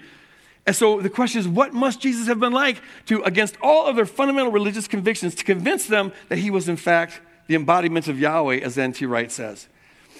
[0.69, 3.95] And so the question is, what must Jesus have been like to, against all of
[3.95, 8.19] their fundamental religious convictions, to convince them that he was in fact the embodiment of
[8.19, 9.03] Yahweh, as N.T.
[9.07, 9.67] Wright says.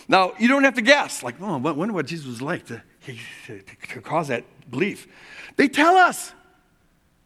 [0.08, 2.82] Now, you don't have to guess, like, oh, I wonder what Jesus was like to,
[3.46, 5.08] to, to cause that belief.
[5.56, 6.34] They tell us.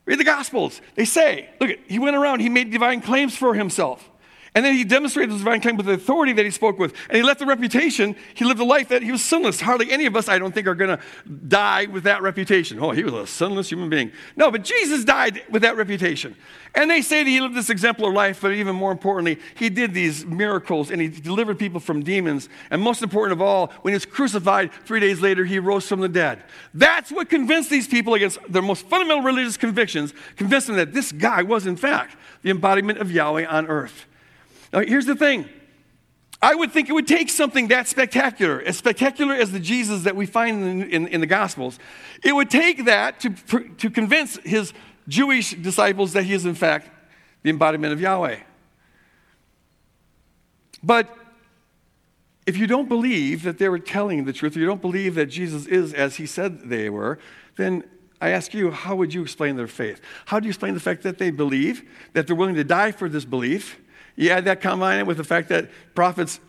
[0.04, 0.82] Read the Gospels.
[0.96, 4.10] They say, look, he went around, he made divine claims for himself.
[4.56, 6.94] And then he demonstrated his divine claim with the authority that he spoke with.
[7.10, 8.16] And he left the reputation.
[8.36, 9.60] He lived a life that he was sinless.
[9.60, 11.04] Hardly any of us, I don't think, are going to
[11.48, 12.80] die with that reputation.
[12.80, 14.12] Oh, he was a sinless human being.
[14.36, 16.36] No, but Jesus died with that reputation.
[16.76, 19.94] And they say that he lived this exemplar life, but even more importantly, he did
[19.94, 22.48] these miracles and he delivered people from demons.
[22.70, 26.00] And most important of all, when he was crucified, three days later, he rose from
[26.00, 26.44] the dead.
[26.76, 31.12] That's what convinced these people against their most fundamental religious convictions, convinced them that this
[31.12, 34.06] guy was, in fact, the embodiment of Yahweh on earth.
[34.74, 35.48] Now, here's the thing
[36.42, 40.16] I would think it would take something that spectacular, as spectacular as the Jesus that
[40.16, 41.80] we find in, in, in the Gospels.
[42.22, 43.30] It would take that to,
[43.78, 44.74] to convince his
[45.08, 46.90] Jewish disciples that he is, in fact,
[47.44, 48.40] the embodiment of Yahweh.
[50.84, 51.18] But
[52.46, 55.28] if you don't believe that they were telling the truth, or you don't believe that
[55.28, 57.20] Jesus is as he said they were,
[57.56, 57.86] then
[58.20, 60.02] I ask you, how would you explain their faith?
[60.26, 63.08] How do you explain the fact that they believe, that they're willing to die for
[63.08, 63.80] this belief,
[64.16, 66.40] you add that combine with the fact that prophets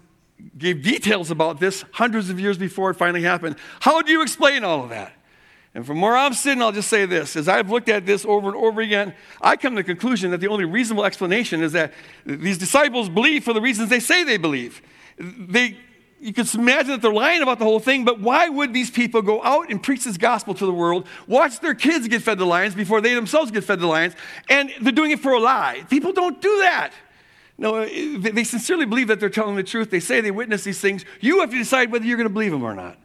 [0.59, 3.57] gave details about this hundreds of years before it finally happened.
[3.81, 5.13] How do you explain all of that?
[5.75, 7.35] And from where I'm sitting, I'll just say this.
[7.35, 10.39] As I've looked at this over and over again, I come to the conclusion that
[10.39, 11.93] the only reasonable explanation is that
[12.25, 14.83] these disciples believe for the reasons they say they believe.
[15.19, 15.77] They,
[16.21, 19.21] you can imagine that they're lying about the whole thing, but why would these people
[19.21, 22.45] go out and preach this gospel to the world, watch their kids get fed to
[22.45, 24.15] lions before they themselves get fed to lions,
[24.49, 25.85] and they're doing it for a lie?
[25.91, 26.93] People don't do that.
[27.57, 27.89] No, uh,
[28.19, 29.91] they sincerely believe that they're telling the truth.
[29.91, 31.05] They say they witness these things.
[31.21, 32.99] You have to decide whether you're going to believe them or not.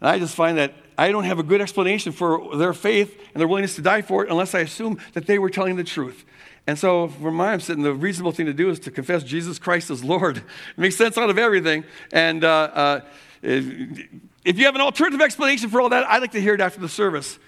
[0.00, 3.40] And I just find that I don't have a good explanation for their faith and
[3.40, 6.24] their willingness to die for it unless I assume that they were telling the truth.
[6.66, 9.58] And so, from my I'm sitting, the reasonable thing to do is to confess Jesus
[9.58, 10.38] Christ as Lord.
[10.38, 10.44] It
[10.76, 11.84] makes sense out of everything.
[12.12, 13.00] And uh, uh,
[13.42, 16.80] if you have an alternative explanation for all that, I'd like to hear it after
[16.80, 17.38] the service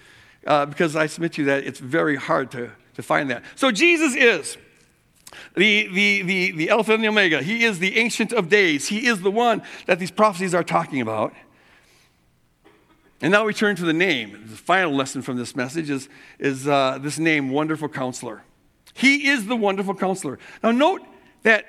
[0.46, 3.44] uh, because I submit to you that it's very hard to, to find that.
[3.54, 4.56] So, Jesus is
[5.54, 7.42] the, the, the, the Alpha and the Omega.
[7.42, 8.88] He is the Ancient of Days.
[8.88, 11.34] He is the one that these prophecies are talking about.
[13.20, 14.46] And now we turn to the name.
[14.48, 18.42] The final lesson from this message is, is uh, this name, Wonderful Counselor.
[18.94, 20.38] He is the Wonderful Counselor.
[20.62, 21.02] Now, note
[21.42, 21.66] that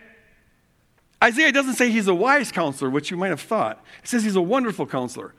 [1.24, 3.82] Isaiah doesn't say he's a wise counselor, which you might have thought.
[4.04, 5.34] It says he's a wonderful counselor.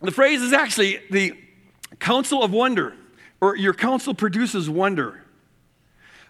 [0.00, 1.32] The phrase is actually the
[1.98, 2.94] counsel of wonder,
[3.40, 5.24] or your counsel produces wonder.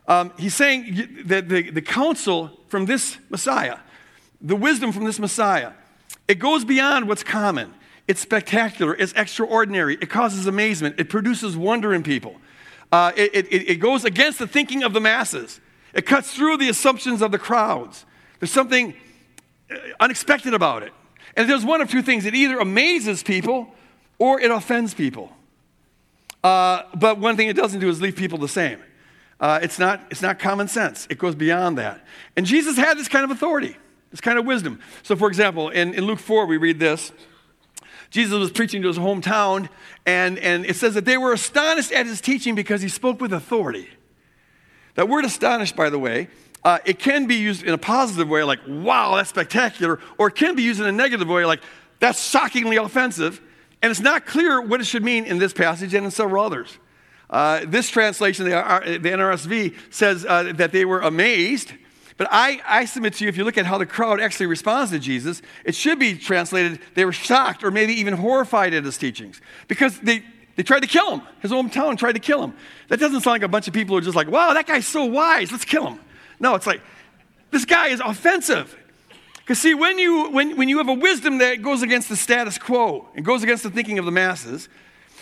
[0.09, 3.79] Um, he's saying that the, the counsel from this Messiah,
[4.41, 5.73] the wisdom from this Messiah,
[6.29, 7.75] it goes beyond what's common.
[8.07, 12.37] It's spectacular, it's extraordinary, it causes amazement, it produces wonder in people.
[12.93, 15.61] Uh, it, it, it goes against the thinking of the masses,
[15.93, 18.05] it cuts through the assumptions of the crowds.
[18.39, 18.95] There's something
[19.71, 20.93] uh, unexpected about it.
[21.37, 23.75] And there's one of two things it either amazes people
[24.19, 25.33] or it offends people.
[26.45, 28.79] Uh, but one thing it doesn't do is leave people the same.
[29.39, 32.05] Uh, it's, not, it's not common sense, it goes beyond that.
[32.37, 33.77] And Jesus had this kind of authority,
[34.11, 34.81] this kind of wisdom.
[35.03, 37.13] So, for example, in, in Luke 4, we read this.
[38.11, 39.69] Jesus was preaching to his hometown,
[40.07, 43.33] and, and it says that they were astonished at his teaching because he spoke with
[43.33, 43.89] authority.
[44.95, 46.29] That word astonished, by the way,
[46.65, 50.35] uh, it can be used in a positive way, like, wow, that's spectacular, or it
[50.35, 51.61] can be used in a negative way, like,
[52.01, 53.41] that's shockingly offensive.
[53.83, 56.79] And it's not clear what it should mean in this passage and in several others.
[57.29, 58.51] Uh, this translation, the,
[59.01, 61.73] the NRSV, says uh, that they were amazed.
[62.17, 64.91] But I, I submit to you, if you look at how the crowd actually responds
[64.93, 68.97] to Jesus, it should be translated they were shocked or maybe even horrified at his
[68.97, 70.23] teachings because they,
[70.57, 71.23] they tried to kill him.
[71.41, 72.55] His hometown tried to kill him.
[72.89, 74.87] That doesn't sound like a bunch of people who are just like, wow, that guy's
[74.87, 76.01] so wise, let's kill him.
[76.41, 76.81] No, it's like,
[77.51, 78.75] this guy is offensive.
[79.39, 82.59] Because, see, when you, when, when you have a wisdom that goes against the status
[82.59, 84.69] quo and goes against the thinking of the masses,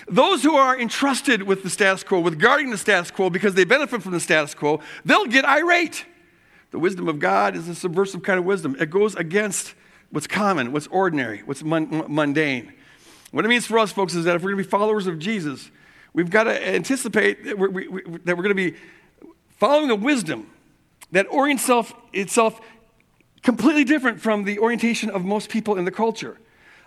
[0.07, 3.65] those who are entrusted with the status quo, with guarding the status quo because they
[3.65, 6.05] benefit from the status quo, they'll get irate.
[6.71, 8.77] The wisdom of God is a subversive kind of wisdom.
[8.79, 9.75] It goes against
[10.11, 12.73] what's common, what's ordinary, what's mundane.
[13.31, 15.19] What it means for us, folks, is that if we're going to be followers of
[15.19, 15.71] Jesus,
[16.13, 18.75] we've got to anticipate that we're, we, we're going to be
[19.57, 20.51] following a wisdom
[21.13, 22.61] that orients itself, itself
[23.43, 26.39] completely different from the orientation of most people in the culture.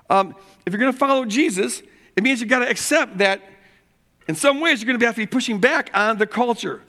[0.09, 1.81] Um, if you're going to follow Jesus,
[2.17, 3.41] it means you've got to accept that
[4.27, 6.81] in some ways you're going to have to be pushing back on the culture.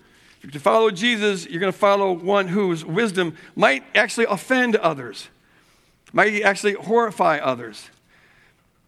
[0.42, 5.28] If you follow Jesus, you're going to follow one whose wisdom might actually offend others,
[6.12, 7.90] might actually horrify others.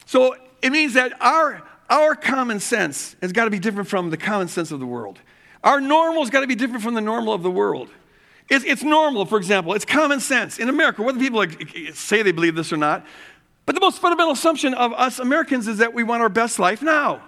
[0.06, 4.16] So it means that our, our common sense has got to be different from the
[4.16, 5.18] common sense of the world.
[5.62, 7.90] Our normal has got to be different from the normal of the world.
[8.48, 10.58] It's, it's normal, for example, it's common sense.
[10.58, 13.04] In America, whether people like, say they believe this or not,
[13.70, 16.82] but the most fundamental assumption of us Americans is that we want our best life
[16.82, 17.22] now.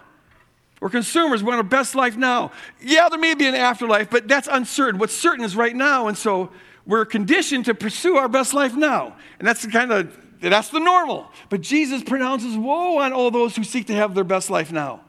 [0.81, 2.51] We're consumers, we want our best life now.
[2.81, 4.99] Yeah, there may be an afterlife, but that's uncertain.
[4.99, 6.51] What's certain is right now, and so
[6.85, 9.15] we're conditioned to pursue our best life now.
[9.39, 11.31] And that's the kind of that's the normal.
[11.49, 15.03] But Jesus pronounces woe on all those who seek to have their best life now.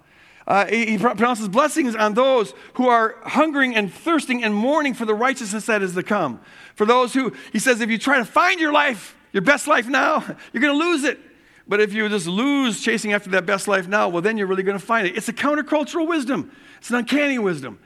[0.46, 5.16] Uh, he pronounces blessings on those who are hungering and thirsting and mourning for the
[5.16, 6.40] righteousness that is to come.
[6.76, 9.88] For those who, he says, if you try to find your life, your best life
[9.88, 10.24] now,
[10.54, 11.20] you're going to lose it.
[11.68, 14.64] But if you just lose chasing after that best life now, well, then you're really
[14.64, 15.18] going to find it.
[15.18, 17.80] It's a countercultural wisdom, it's an uncanny wisdom.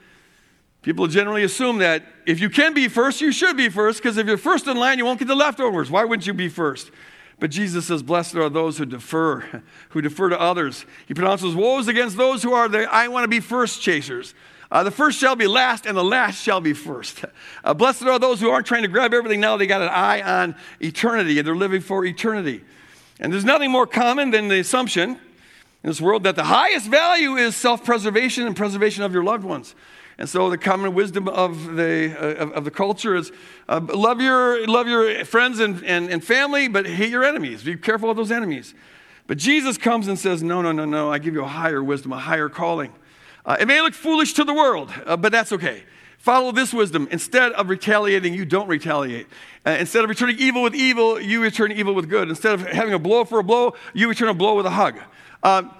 [0.84, 4.26] People generally assume that if you can be first, you should be first, because if
[4.28, 5.92] you're first in line, you won't get the leftovers.
[5.92, 6.92] Why wouldn't you be first?
[7.40, 10.86] But Jesus says, Blessed are those who defer, who defer to others.
[11.08, 14.34] He pronounces woes against those who are the I want to be first chasers.
[14.70, 17.26] Uh, the first shall be last, and the last shall be first.
[17.64, 20.22] Uh, blessed are those who aren't trying to grab everything now, they got an eye
[20.22, 22.64] on eternity, and they're living for eternity.
[23.20, 25.20] And there's nothing more common than the assumption in
[25.84, 29.76] this world that the highest value is self preservation and preservation of your loved ones.
[30.18, 33.32] And so the common wisdom of the, uh, of, of, the culture is
[33.70, 37.64] uh, love, your, love your friends and, and, and family, but hate your enemies.
[37.64, 38.74] Be careful of those enemies.
[39.28, 42.14] But Jesus comes and says, No, no, no, no, I give you a higher wisdom,
[42.14, 42.94] a higher calling.
[43.48, 45.84] Uh, it may look foolish to the world, uh, but that's okay.
[46.20, 47.08] Follow this wisdom.
[47.10, 49.26] Instead of retaliating, you don't retaliate.
[49.66, 52.30] Uh, instead of returning evil with evil, you return evil with good.
[52.30, 55.00] Instead of having a blow for a blow, you return a blow with a hug.
[55.42, 55.72] Um,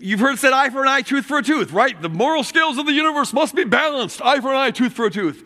[0.00, 2.00] You've heard said eye for an eye, tooth for a tooth, right?
[2.00, 5.06] The moral scales of the universe must be balanced eye for an eye, tooth for
[5.06, 5.44] a tooth.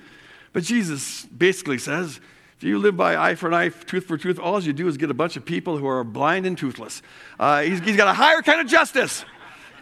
[0.52, 2.20] But Jesus basically says,
[2.58, 4.86] if you live by eye for an eye, tooth for a tooth, all you do
[4.88, 7.00] is get a bunch of people who are blind and toothless.
[7.40, 9.24] Uh, he's, he's got a higher kind of justice.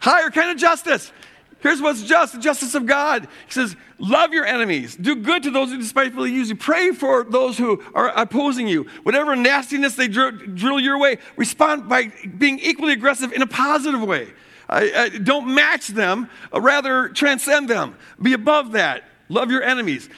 [0.01, 1.13] Higher kind of justice.
[1.61, 3.29] Here's what's just the justice of God.
[3.47, 4.97] He says, Love your enemies.
[4.97, 6.57] Do good to those who despitefully use you.
[6.57, 8.85] Pray for those who are opposing you.
[9.03, 14.03] Whatever nastiness they drill, drill your way, respond by being equally aggressive in a positive
[14.03, 14.33] way.
[14.71, 17.97] Uh, don't match them, uh, rather transcend them.
[18.23, 19.05] Be above that.
[19.29, 20.09] Love your enemies.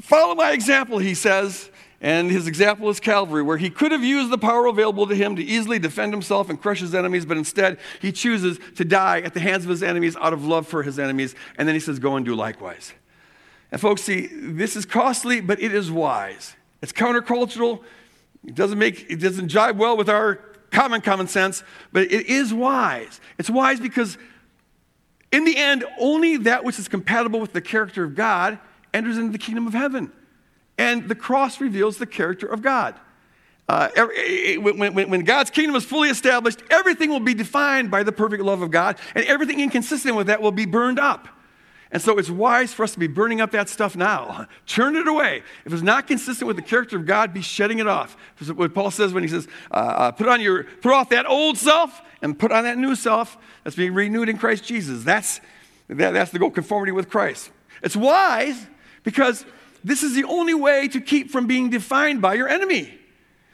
[0.00, 1.70] Follow my example, he says.
[2.02, 5.36] And his example is Calvary, where he could have used the power available to him
[5.36, 9.34] to easily defend himself and crush his enemies, but instead he chooses to die at
[9.34, 11.36] the hands of his enemies out of love for his enemies.
[11.56, 12.92] And then he says, Go and do likewise.
[13.70, 16.56] And folks, see, this is costly, but it is wise.
[16.82, 17.84] It's countercultural.
[18.44, 20.34] It doesn't make it doesn't jive well with our
[20.72, 23.20] common common sense, but it is wise.
[23.38, 24.18] It's wise because
[25.30, 28.58] in the end, only that which is compatible with the character of God
[28.92, 30.10] enters into the kingdom of heaven.
[30.78, 32.98] And the cross reveals the character of God.
[33.68, 38.02] uh, every, when, when, when God's kingdom is fully established, everything will be defined by
[38.02, 41.28] the perfect love of God, and everything inconsistent with that will be burned up.
[41.92, 44.46] And so it's wise for us to be burning up that stuff now.
[44.66, 45.42] Turn it away.
[45.66, 48.16] If it's not consistent with the character of God, be shedding it off.
[48.54, 51.58] What Paul says when he says, uh, uh, put, on your, put off that old
[51.58, 55.04] self and put on that new self that's being renewed in Christ Jesus.
[55.04, 55.42] That's,
[55.88, 57.50] that, that's the goal, conformity with Christ.
[57.82, 58.66] It's wise
[59.02, 59.44] because
[59.84, 62.98] this is the only way to keep from being defined by your enemy.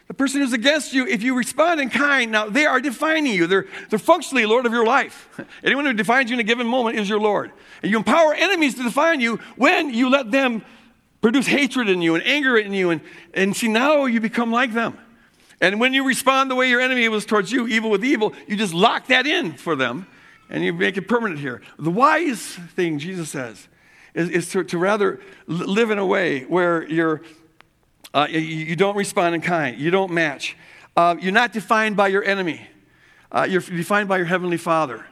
[0.09, 3.47] The person who's against you, if you respond in kind, now they are defining you.
[3.47, 5.29] They're, they're functionally Lord of your life.
[5.63, 7.53] Anyone who defines you in a given moment is your Lord.
[7.83, 10.65] And you empower enemies to define you when you let them
[11.21, 12.89] produce hatred in you and anger in you.
[12.89, 13.03] And,
[13.35, 14.97] and see, now you become like them.
[15.61, 18.57] And when you respond the way your enemy was towards you, evil with evil, you
[18.57, 20.07] just lock that in for them
[20.49, 21.61] and you make it permanent here.
[21.79, 22.41] The wise
[22.75, 23.69] thing, Jesus says,
[24.19, 27.23] is, is to, to rather live in a way where you're
[28.15, 29.79] uh, you, don't respond in kind.
[29.79, 30.57] You don't match.
[30.97, 32.67] Uh, you're not defined by your enemy.
[33.31, 35.07] Uh, you're defined by your heavenly Father.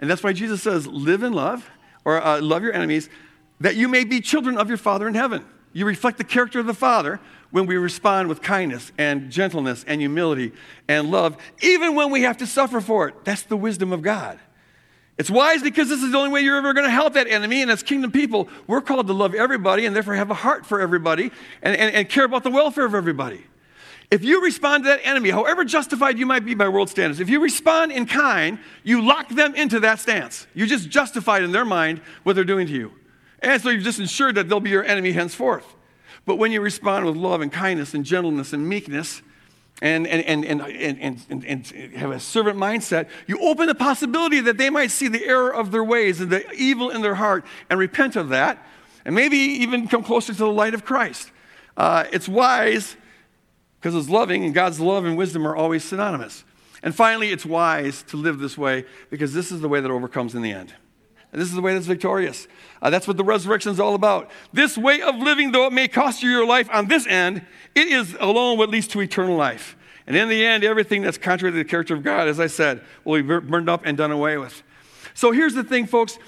[0.00, 1.70] And that's why Jesus says, live in love,
[2.04, 3.08] or uh, love your enemies,
[3.60, 5.44] that you may be children of your Father in heaven.
[5.72, 7.20] You reflect the character of the Father
[7.52, 10.52] when we respond with kindness and gentleness and humility
[10.88, 13.24] and love, even when we have to suffer for it.
[13.24, 14.40] That's the wisdom of God.
[15.16, 17.62] It's wise because this is the only way you're ever going to help that enemy.
[17.62, 20.80] And as kingdom people, we're called to love everybody and therefore have a heart for
[20.80, 21.30] everybody
[21.62, 23.44] and, and, and care about the welfare of everybody.
[24.10, 27.28] If you respond to that enemy, however justified you might be by world standards, if
[27.28, 30.46] you respond in kind, you lock them into that stance.
[30.54, 32.92] You just justified in their mind what they're doing to you.
[33.40, 35.74] And so you've just ensured that they'll be your enemy henceforth.
[36.26, 39.22] But when you respond with love and kindness and gentleness and meekness,
[39.84, 44.56] and, and, and, and, and, and, have a servant mindset, you open the possibility that
[44.56, 47.78] they might see the error of their ways and the evil in their heart and
[47.78, 48.66] repent of that,
[49.04, 51.30] and maybe even come closer to the light of Christ.
[51.76, 52.96] Uh, it's wise
[53.78, 56.44] because it's loving, and God's love and wisdom are always synonymous.
[56.82, 60.34] And finally, it's wise to live this way because this is the way that overcomes
[60.34, 60.72] in the end.
[61.34, 62.46] And this is the way that's victorious.
[62.80, 64.30] Uh, that's what the resurrection is all about.
[64.52, 67.88] This way of living, though it may cost you your life on this end, it
[67.88, 69.76] is alone what leads to eternal life.
[70.06, 72.82] And in the end, everything that's contrary to the character of God, as I said,
[73.02, 74.62] will be burned up and done away with.
[75.14, 76.20] So here's the thing, folks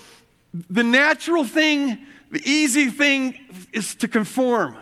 [0.52, 3.38] the natural thing, the easy thing
[3.72, 4.76] is to conform.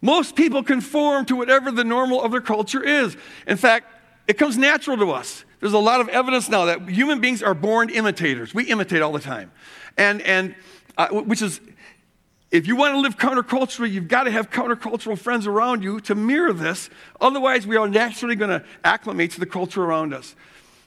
[0.00, 3.16] Most people conform to whatever the normal of their culture is.
[3.46, 3.86] In fact,
[4.28, 5.44] it comes natural to us.
[5.60, 8.54] There's a lot of evidence now that human beings are born imitators.
[8.54, 9.50] We imitate all the time.
[9.96, 10.54] And, and
[10.96, 11.60] uh, which is,
[12.50, 16.14] if you want to live counterculturally, you've got to have countercultural friends around you to
[16.14, 16.90] mirror this.
[17.20, 20.36] Otherwise, we are naturally going to acclimate to the culture around us.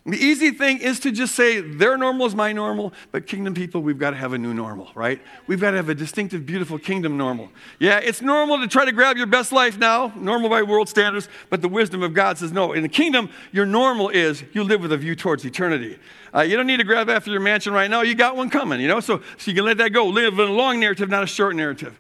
[0.04, 3.84] The easy thing is to just say their normal is my normal, but kingdom people,
[3.84, 5.22] we've got to have a new normal, right?
[5.46, 7.52] We've got to have a distinctive, beautiful kingdom normal.
[7.78, 11.30] Yeah, it's normal to try to grab your best life now, normal by world standards,
[11.52, 12.74] but the wisdom of God says no.
[12.74, 16.00] In the kingdom, your normal is you live with a view towards eternity.
[16.34, 18.82] Uh, you don't need to grab after your mansion right now, you got one coming,
[18.82, 19.02] you know?
[19.02, 20.08] So, so you can let that go.
[20.08, 22.00] Live in a long narrative, not a short narrative.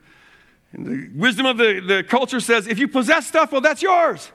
[0.73, 4.31] And the wisdom of the, the culture says if you possess stuff, well, that's yours.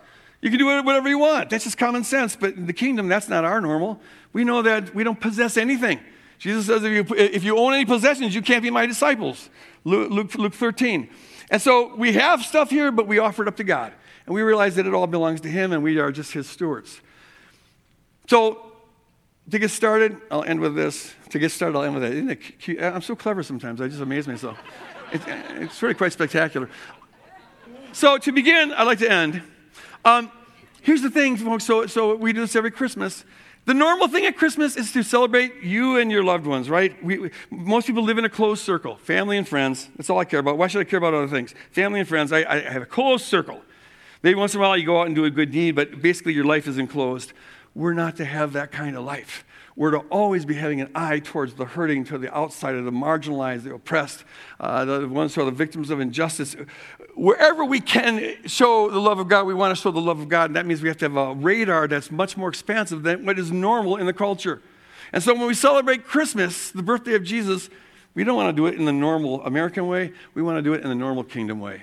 [0.46, 1.50] You can do whatever you want.
[1.50, 2.36] That's just common sense.
[2.36, 4.00] But in the kingdom, that's not our normal.
[4.32, 5.98] We know that we don't possess anything.
[6.38, 9.50] Jesus says if you, if you own any possessions, you can't be my disciples.
[9.82, 11.08] Luke, Luke, Luke 13.
[11.50, 13.92] And so we have stuff here, but we offer it up to God.
[14.24, 17.00] And we realize that it all belongs to Him and we are just His stewards.
[18.28, 18.70] So
[19.50, 21.12] to get started, I'll end with this.
[21.30, 22.12] To get started, I'll end with that.
[22.12, 22.80] Isn't it cute?
[22.80, 23.80] I'm so clever sometimes.
[23.80, 24.56] I just amaze myself.
[25.10, 26.70] It's, it's really quite spectacular.
[27.90, 29.42] So to begin, I'd like to end.
[30.06, 30.30] Um,
[30.82, 31.64] here's the thing, folks.
[31.64, 33.24] So, so we do this every Christmas.
[33.64, 37.02] The normal thing at Christmas is to celebrate you and your loved ones, right?
[37.04, 39.88] We, we, most people live in a closed circle, family and friends.
[39.96, 40.58] That's all I care about.
[40.58, 41.56] Why should I care about other things?
[41.72, 42.30] Family and friends.
[42.30, 43.60] I, I have a closed circle.
[44.22, 46.34] Maybe once in a while you go out and do a good deed, but basically
[46.34, 47.32] your life is enclosed.
[47.74, 49.44] We're not to have that kind of life.
[49.76, 53.64] We're to always be having an eye towards the hurting, to the outsider, the marginalized,
[53.64, 54.24] the oppressed,
[54.58, 56.56] uh, the ones who are the victims of injustice.
[57.14, 60.30] Wherever we can show the love of God, we want to show the love of
[60.30, 60.46] God.
[60.46, 63.38] And that means we have to have a radar that's much more expansive than what
[63.38, 64.62] is normal in the culture.
[65.12, 67.68] And so when we celebrate Christmas, the birthday of Jesus,
[68.14, 70.12] we don't want to do it in the normal American way.
[70.32, 71.82] We want to do it in the normal kingdom way.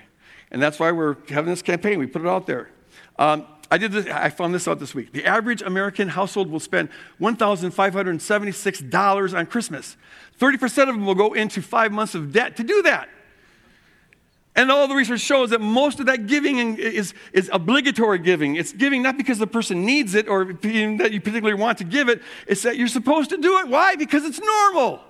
[0.49, 1.99] And that's why we're having this campaign.
[1.99, 2.69] We put it out there.
[3.19, 5.13] Um, I did this, I found this out this week.
[5.13, 9.97] The average American household will spend $1,576 on Christmas.
[10.39, 13.09] 30% of them will go into five months of debt to do that.
[14.55, 18.57] And all the research shows that most of that giving is, is obligatory giving.
[18.57, 22.09] It's giving not because the person needs it or that you particularly want to give
[22.09, 23.69] it, it's that you're supposed to do it.
[23.69, 23.95] Why?
[23.95, 25.01] Because it's normal.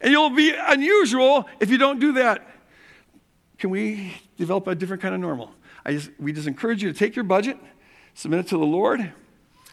[0.00, 2.48] And you'll be unusual if you don't do that.
[3.58, 5.52] Can we develop a different kind of normal?
[5.86, 7.58] Just, we just encourage you to take your budget,
[8.14, 9.12] submit it to the Lord,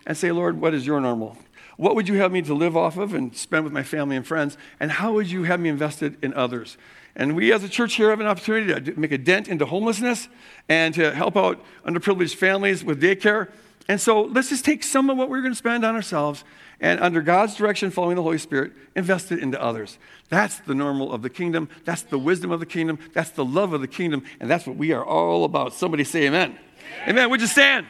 [0.06, 1.38] and say, Lord, what is your normal?
[1.78, 4.28] What would you have me to live off of and spend with my family and
[4.28, 4.58] friends?
[4.80, 6.78] And how would you have me invested in others?
[7.16, 10.28] And we as a church here have an opportunity to make a dent into homelessness
[10.68, 13.50] and to help out underprivileged families with daycare.
[13.88, 16.44] And so let's just take some of what we're going to spend on ourselves
[16.82, 19.98] and, under God's direction, following the Holy Spirit, invest it into others.
[20.30, 21.70] That's the normal of the kingdom.
[21.86, 23.00] That's the wisdom of the kingdom.
[23.14, 24.24] That's the love of the kingdom.
[24.40, 25.74] And that's what we are all about.
[25.74, 26.52] Somebody say amen.
[26.52, 27.10] Amen.
[27.10, 27.30] amen.
[27.32, 27.86] Would you stand?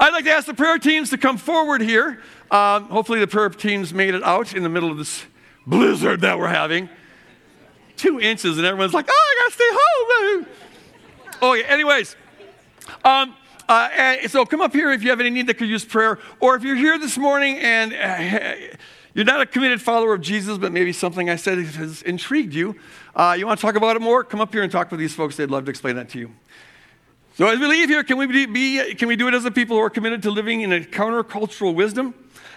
[0.00, 2.22] I'd like to ask the prayer teams to come forward here.
[2.50, 5.24] Um, hopefully, the prayer teams made it out in the middle of this
[5.66, 6.88] blizzard that we're having.
[7.96, 10.46] Two inches, and everyone's like, oh, I got to stay home.
[11.40, 11.66] Oh, yeah.
[11.68, 12.16] Anyways,
[13.04, 13.32] um,
[13.68, 16.18] uh, so come up here if you have any need that could use prayer.
[16.40, 18.76] Or if you're here this morning and uh,
[19.14, 22.74] you're not a committed follower of Jesus, but maybe something I said has intrigued you,
[23.14, 25.14] uh, you want to talk about it more, come up here and talk with these
[25.14, 25.36] folks.
[25.36, 26.32] They'd love to explain that to you.
[27.38, 29.76] So as we leave here, can we, be, can we do it as a people
[29.76, 32.12] who are committed to living in a countercultural wisdom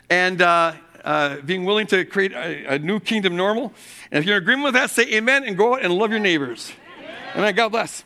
[0.10, 0.74] and uh,
[1.06, 3.74] uh, being willing to create a, a, new kingdom normal?
[4.12, 6.20] And if you're in agreement with that, say amen and go out and love your
[6.20, 6.74] neighbors.
[6.98, 7.16] Amen.
[7.36, 7.56] amen.
[7.56, 8.04] God bless.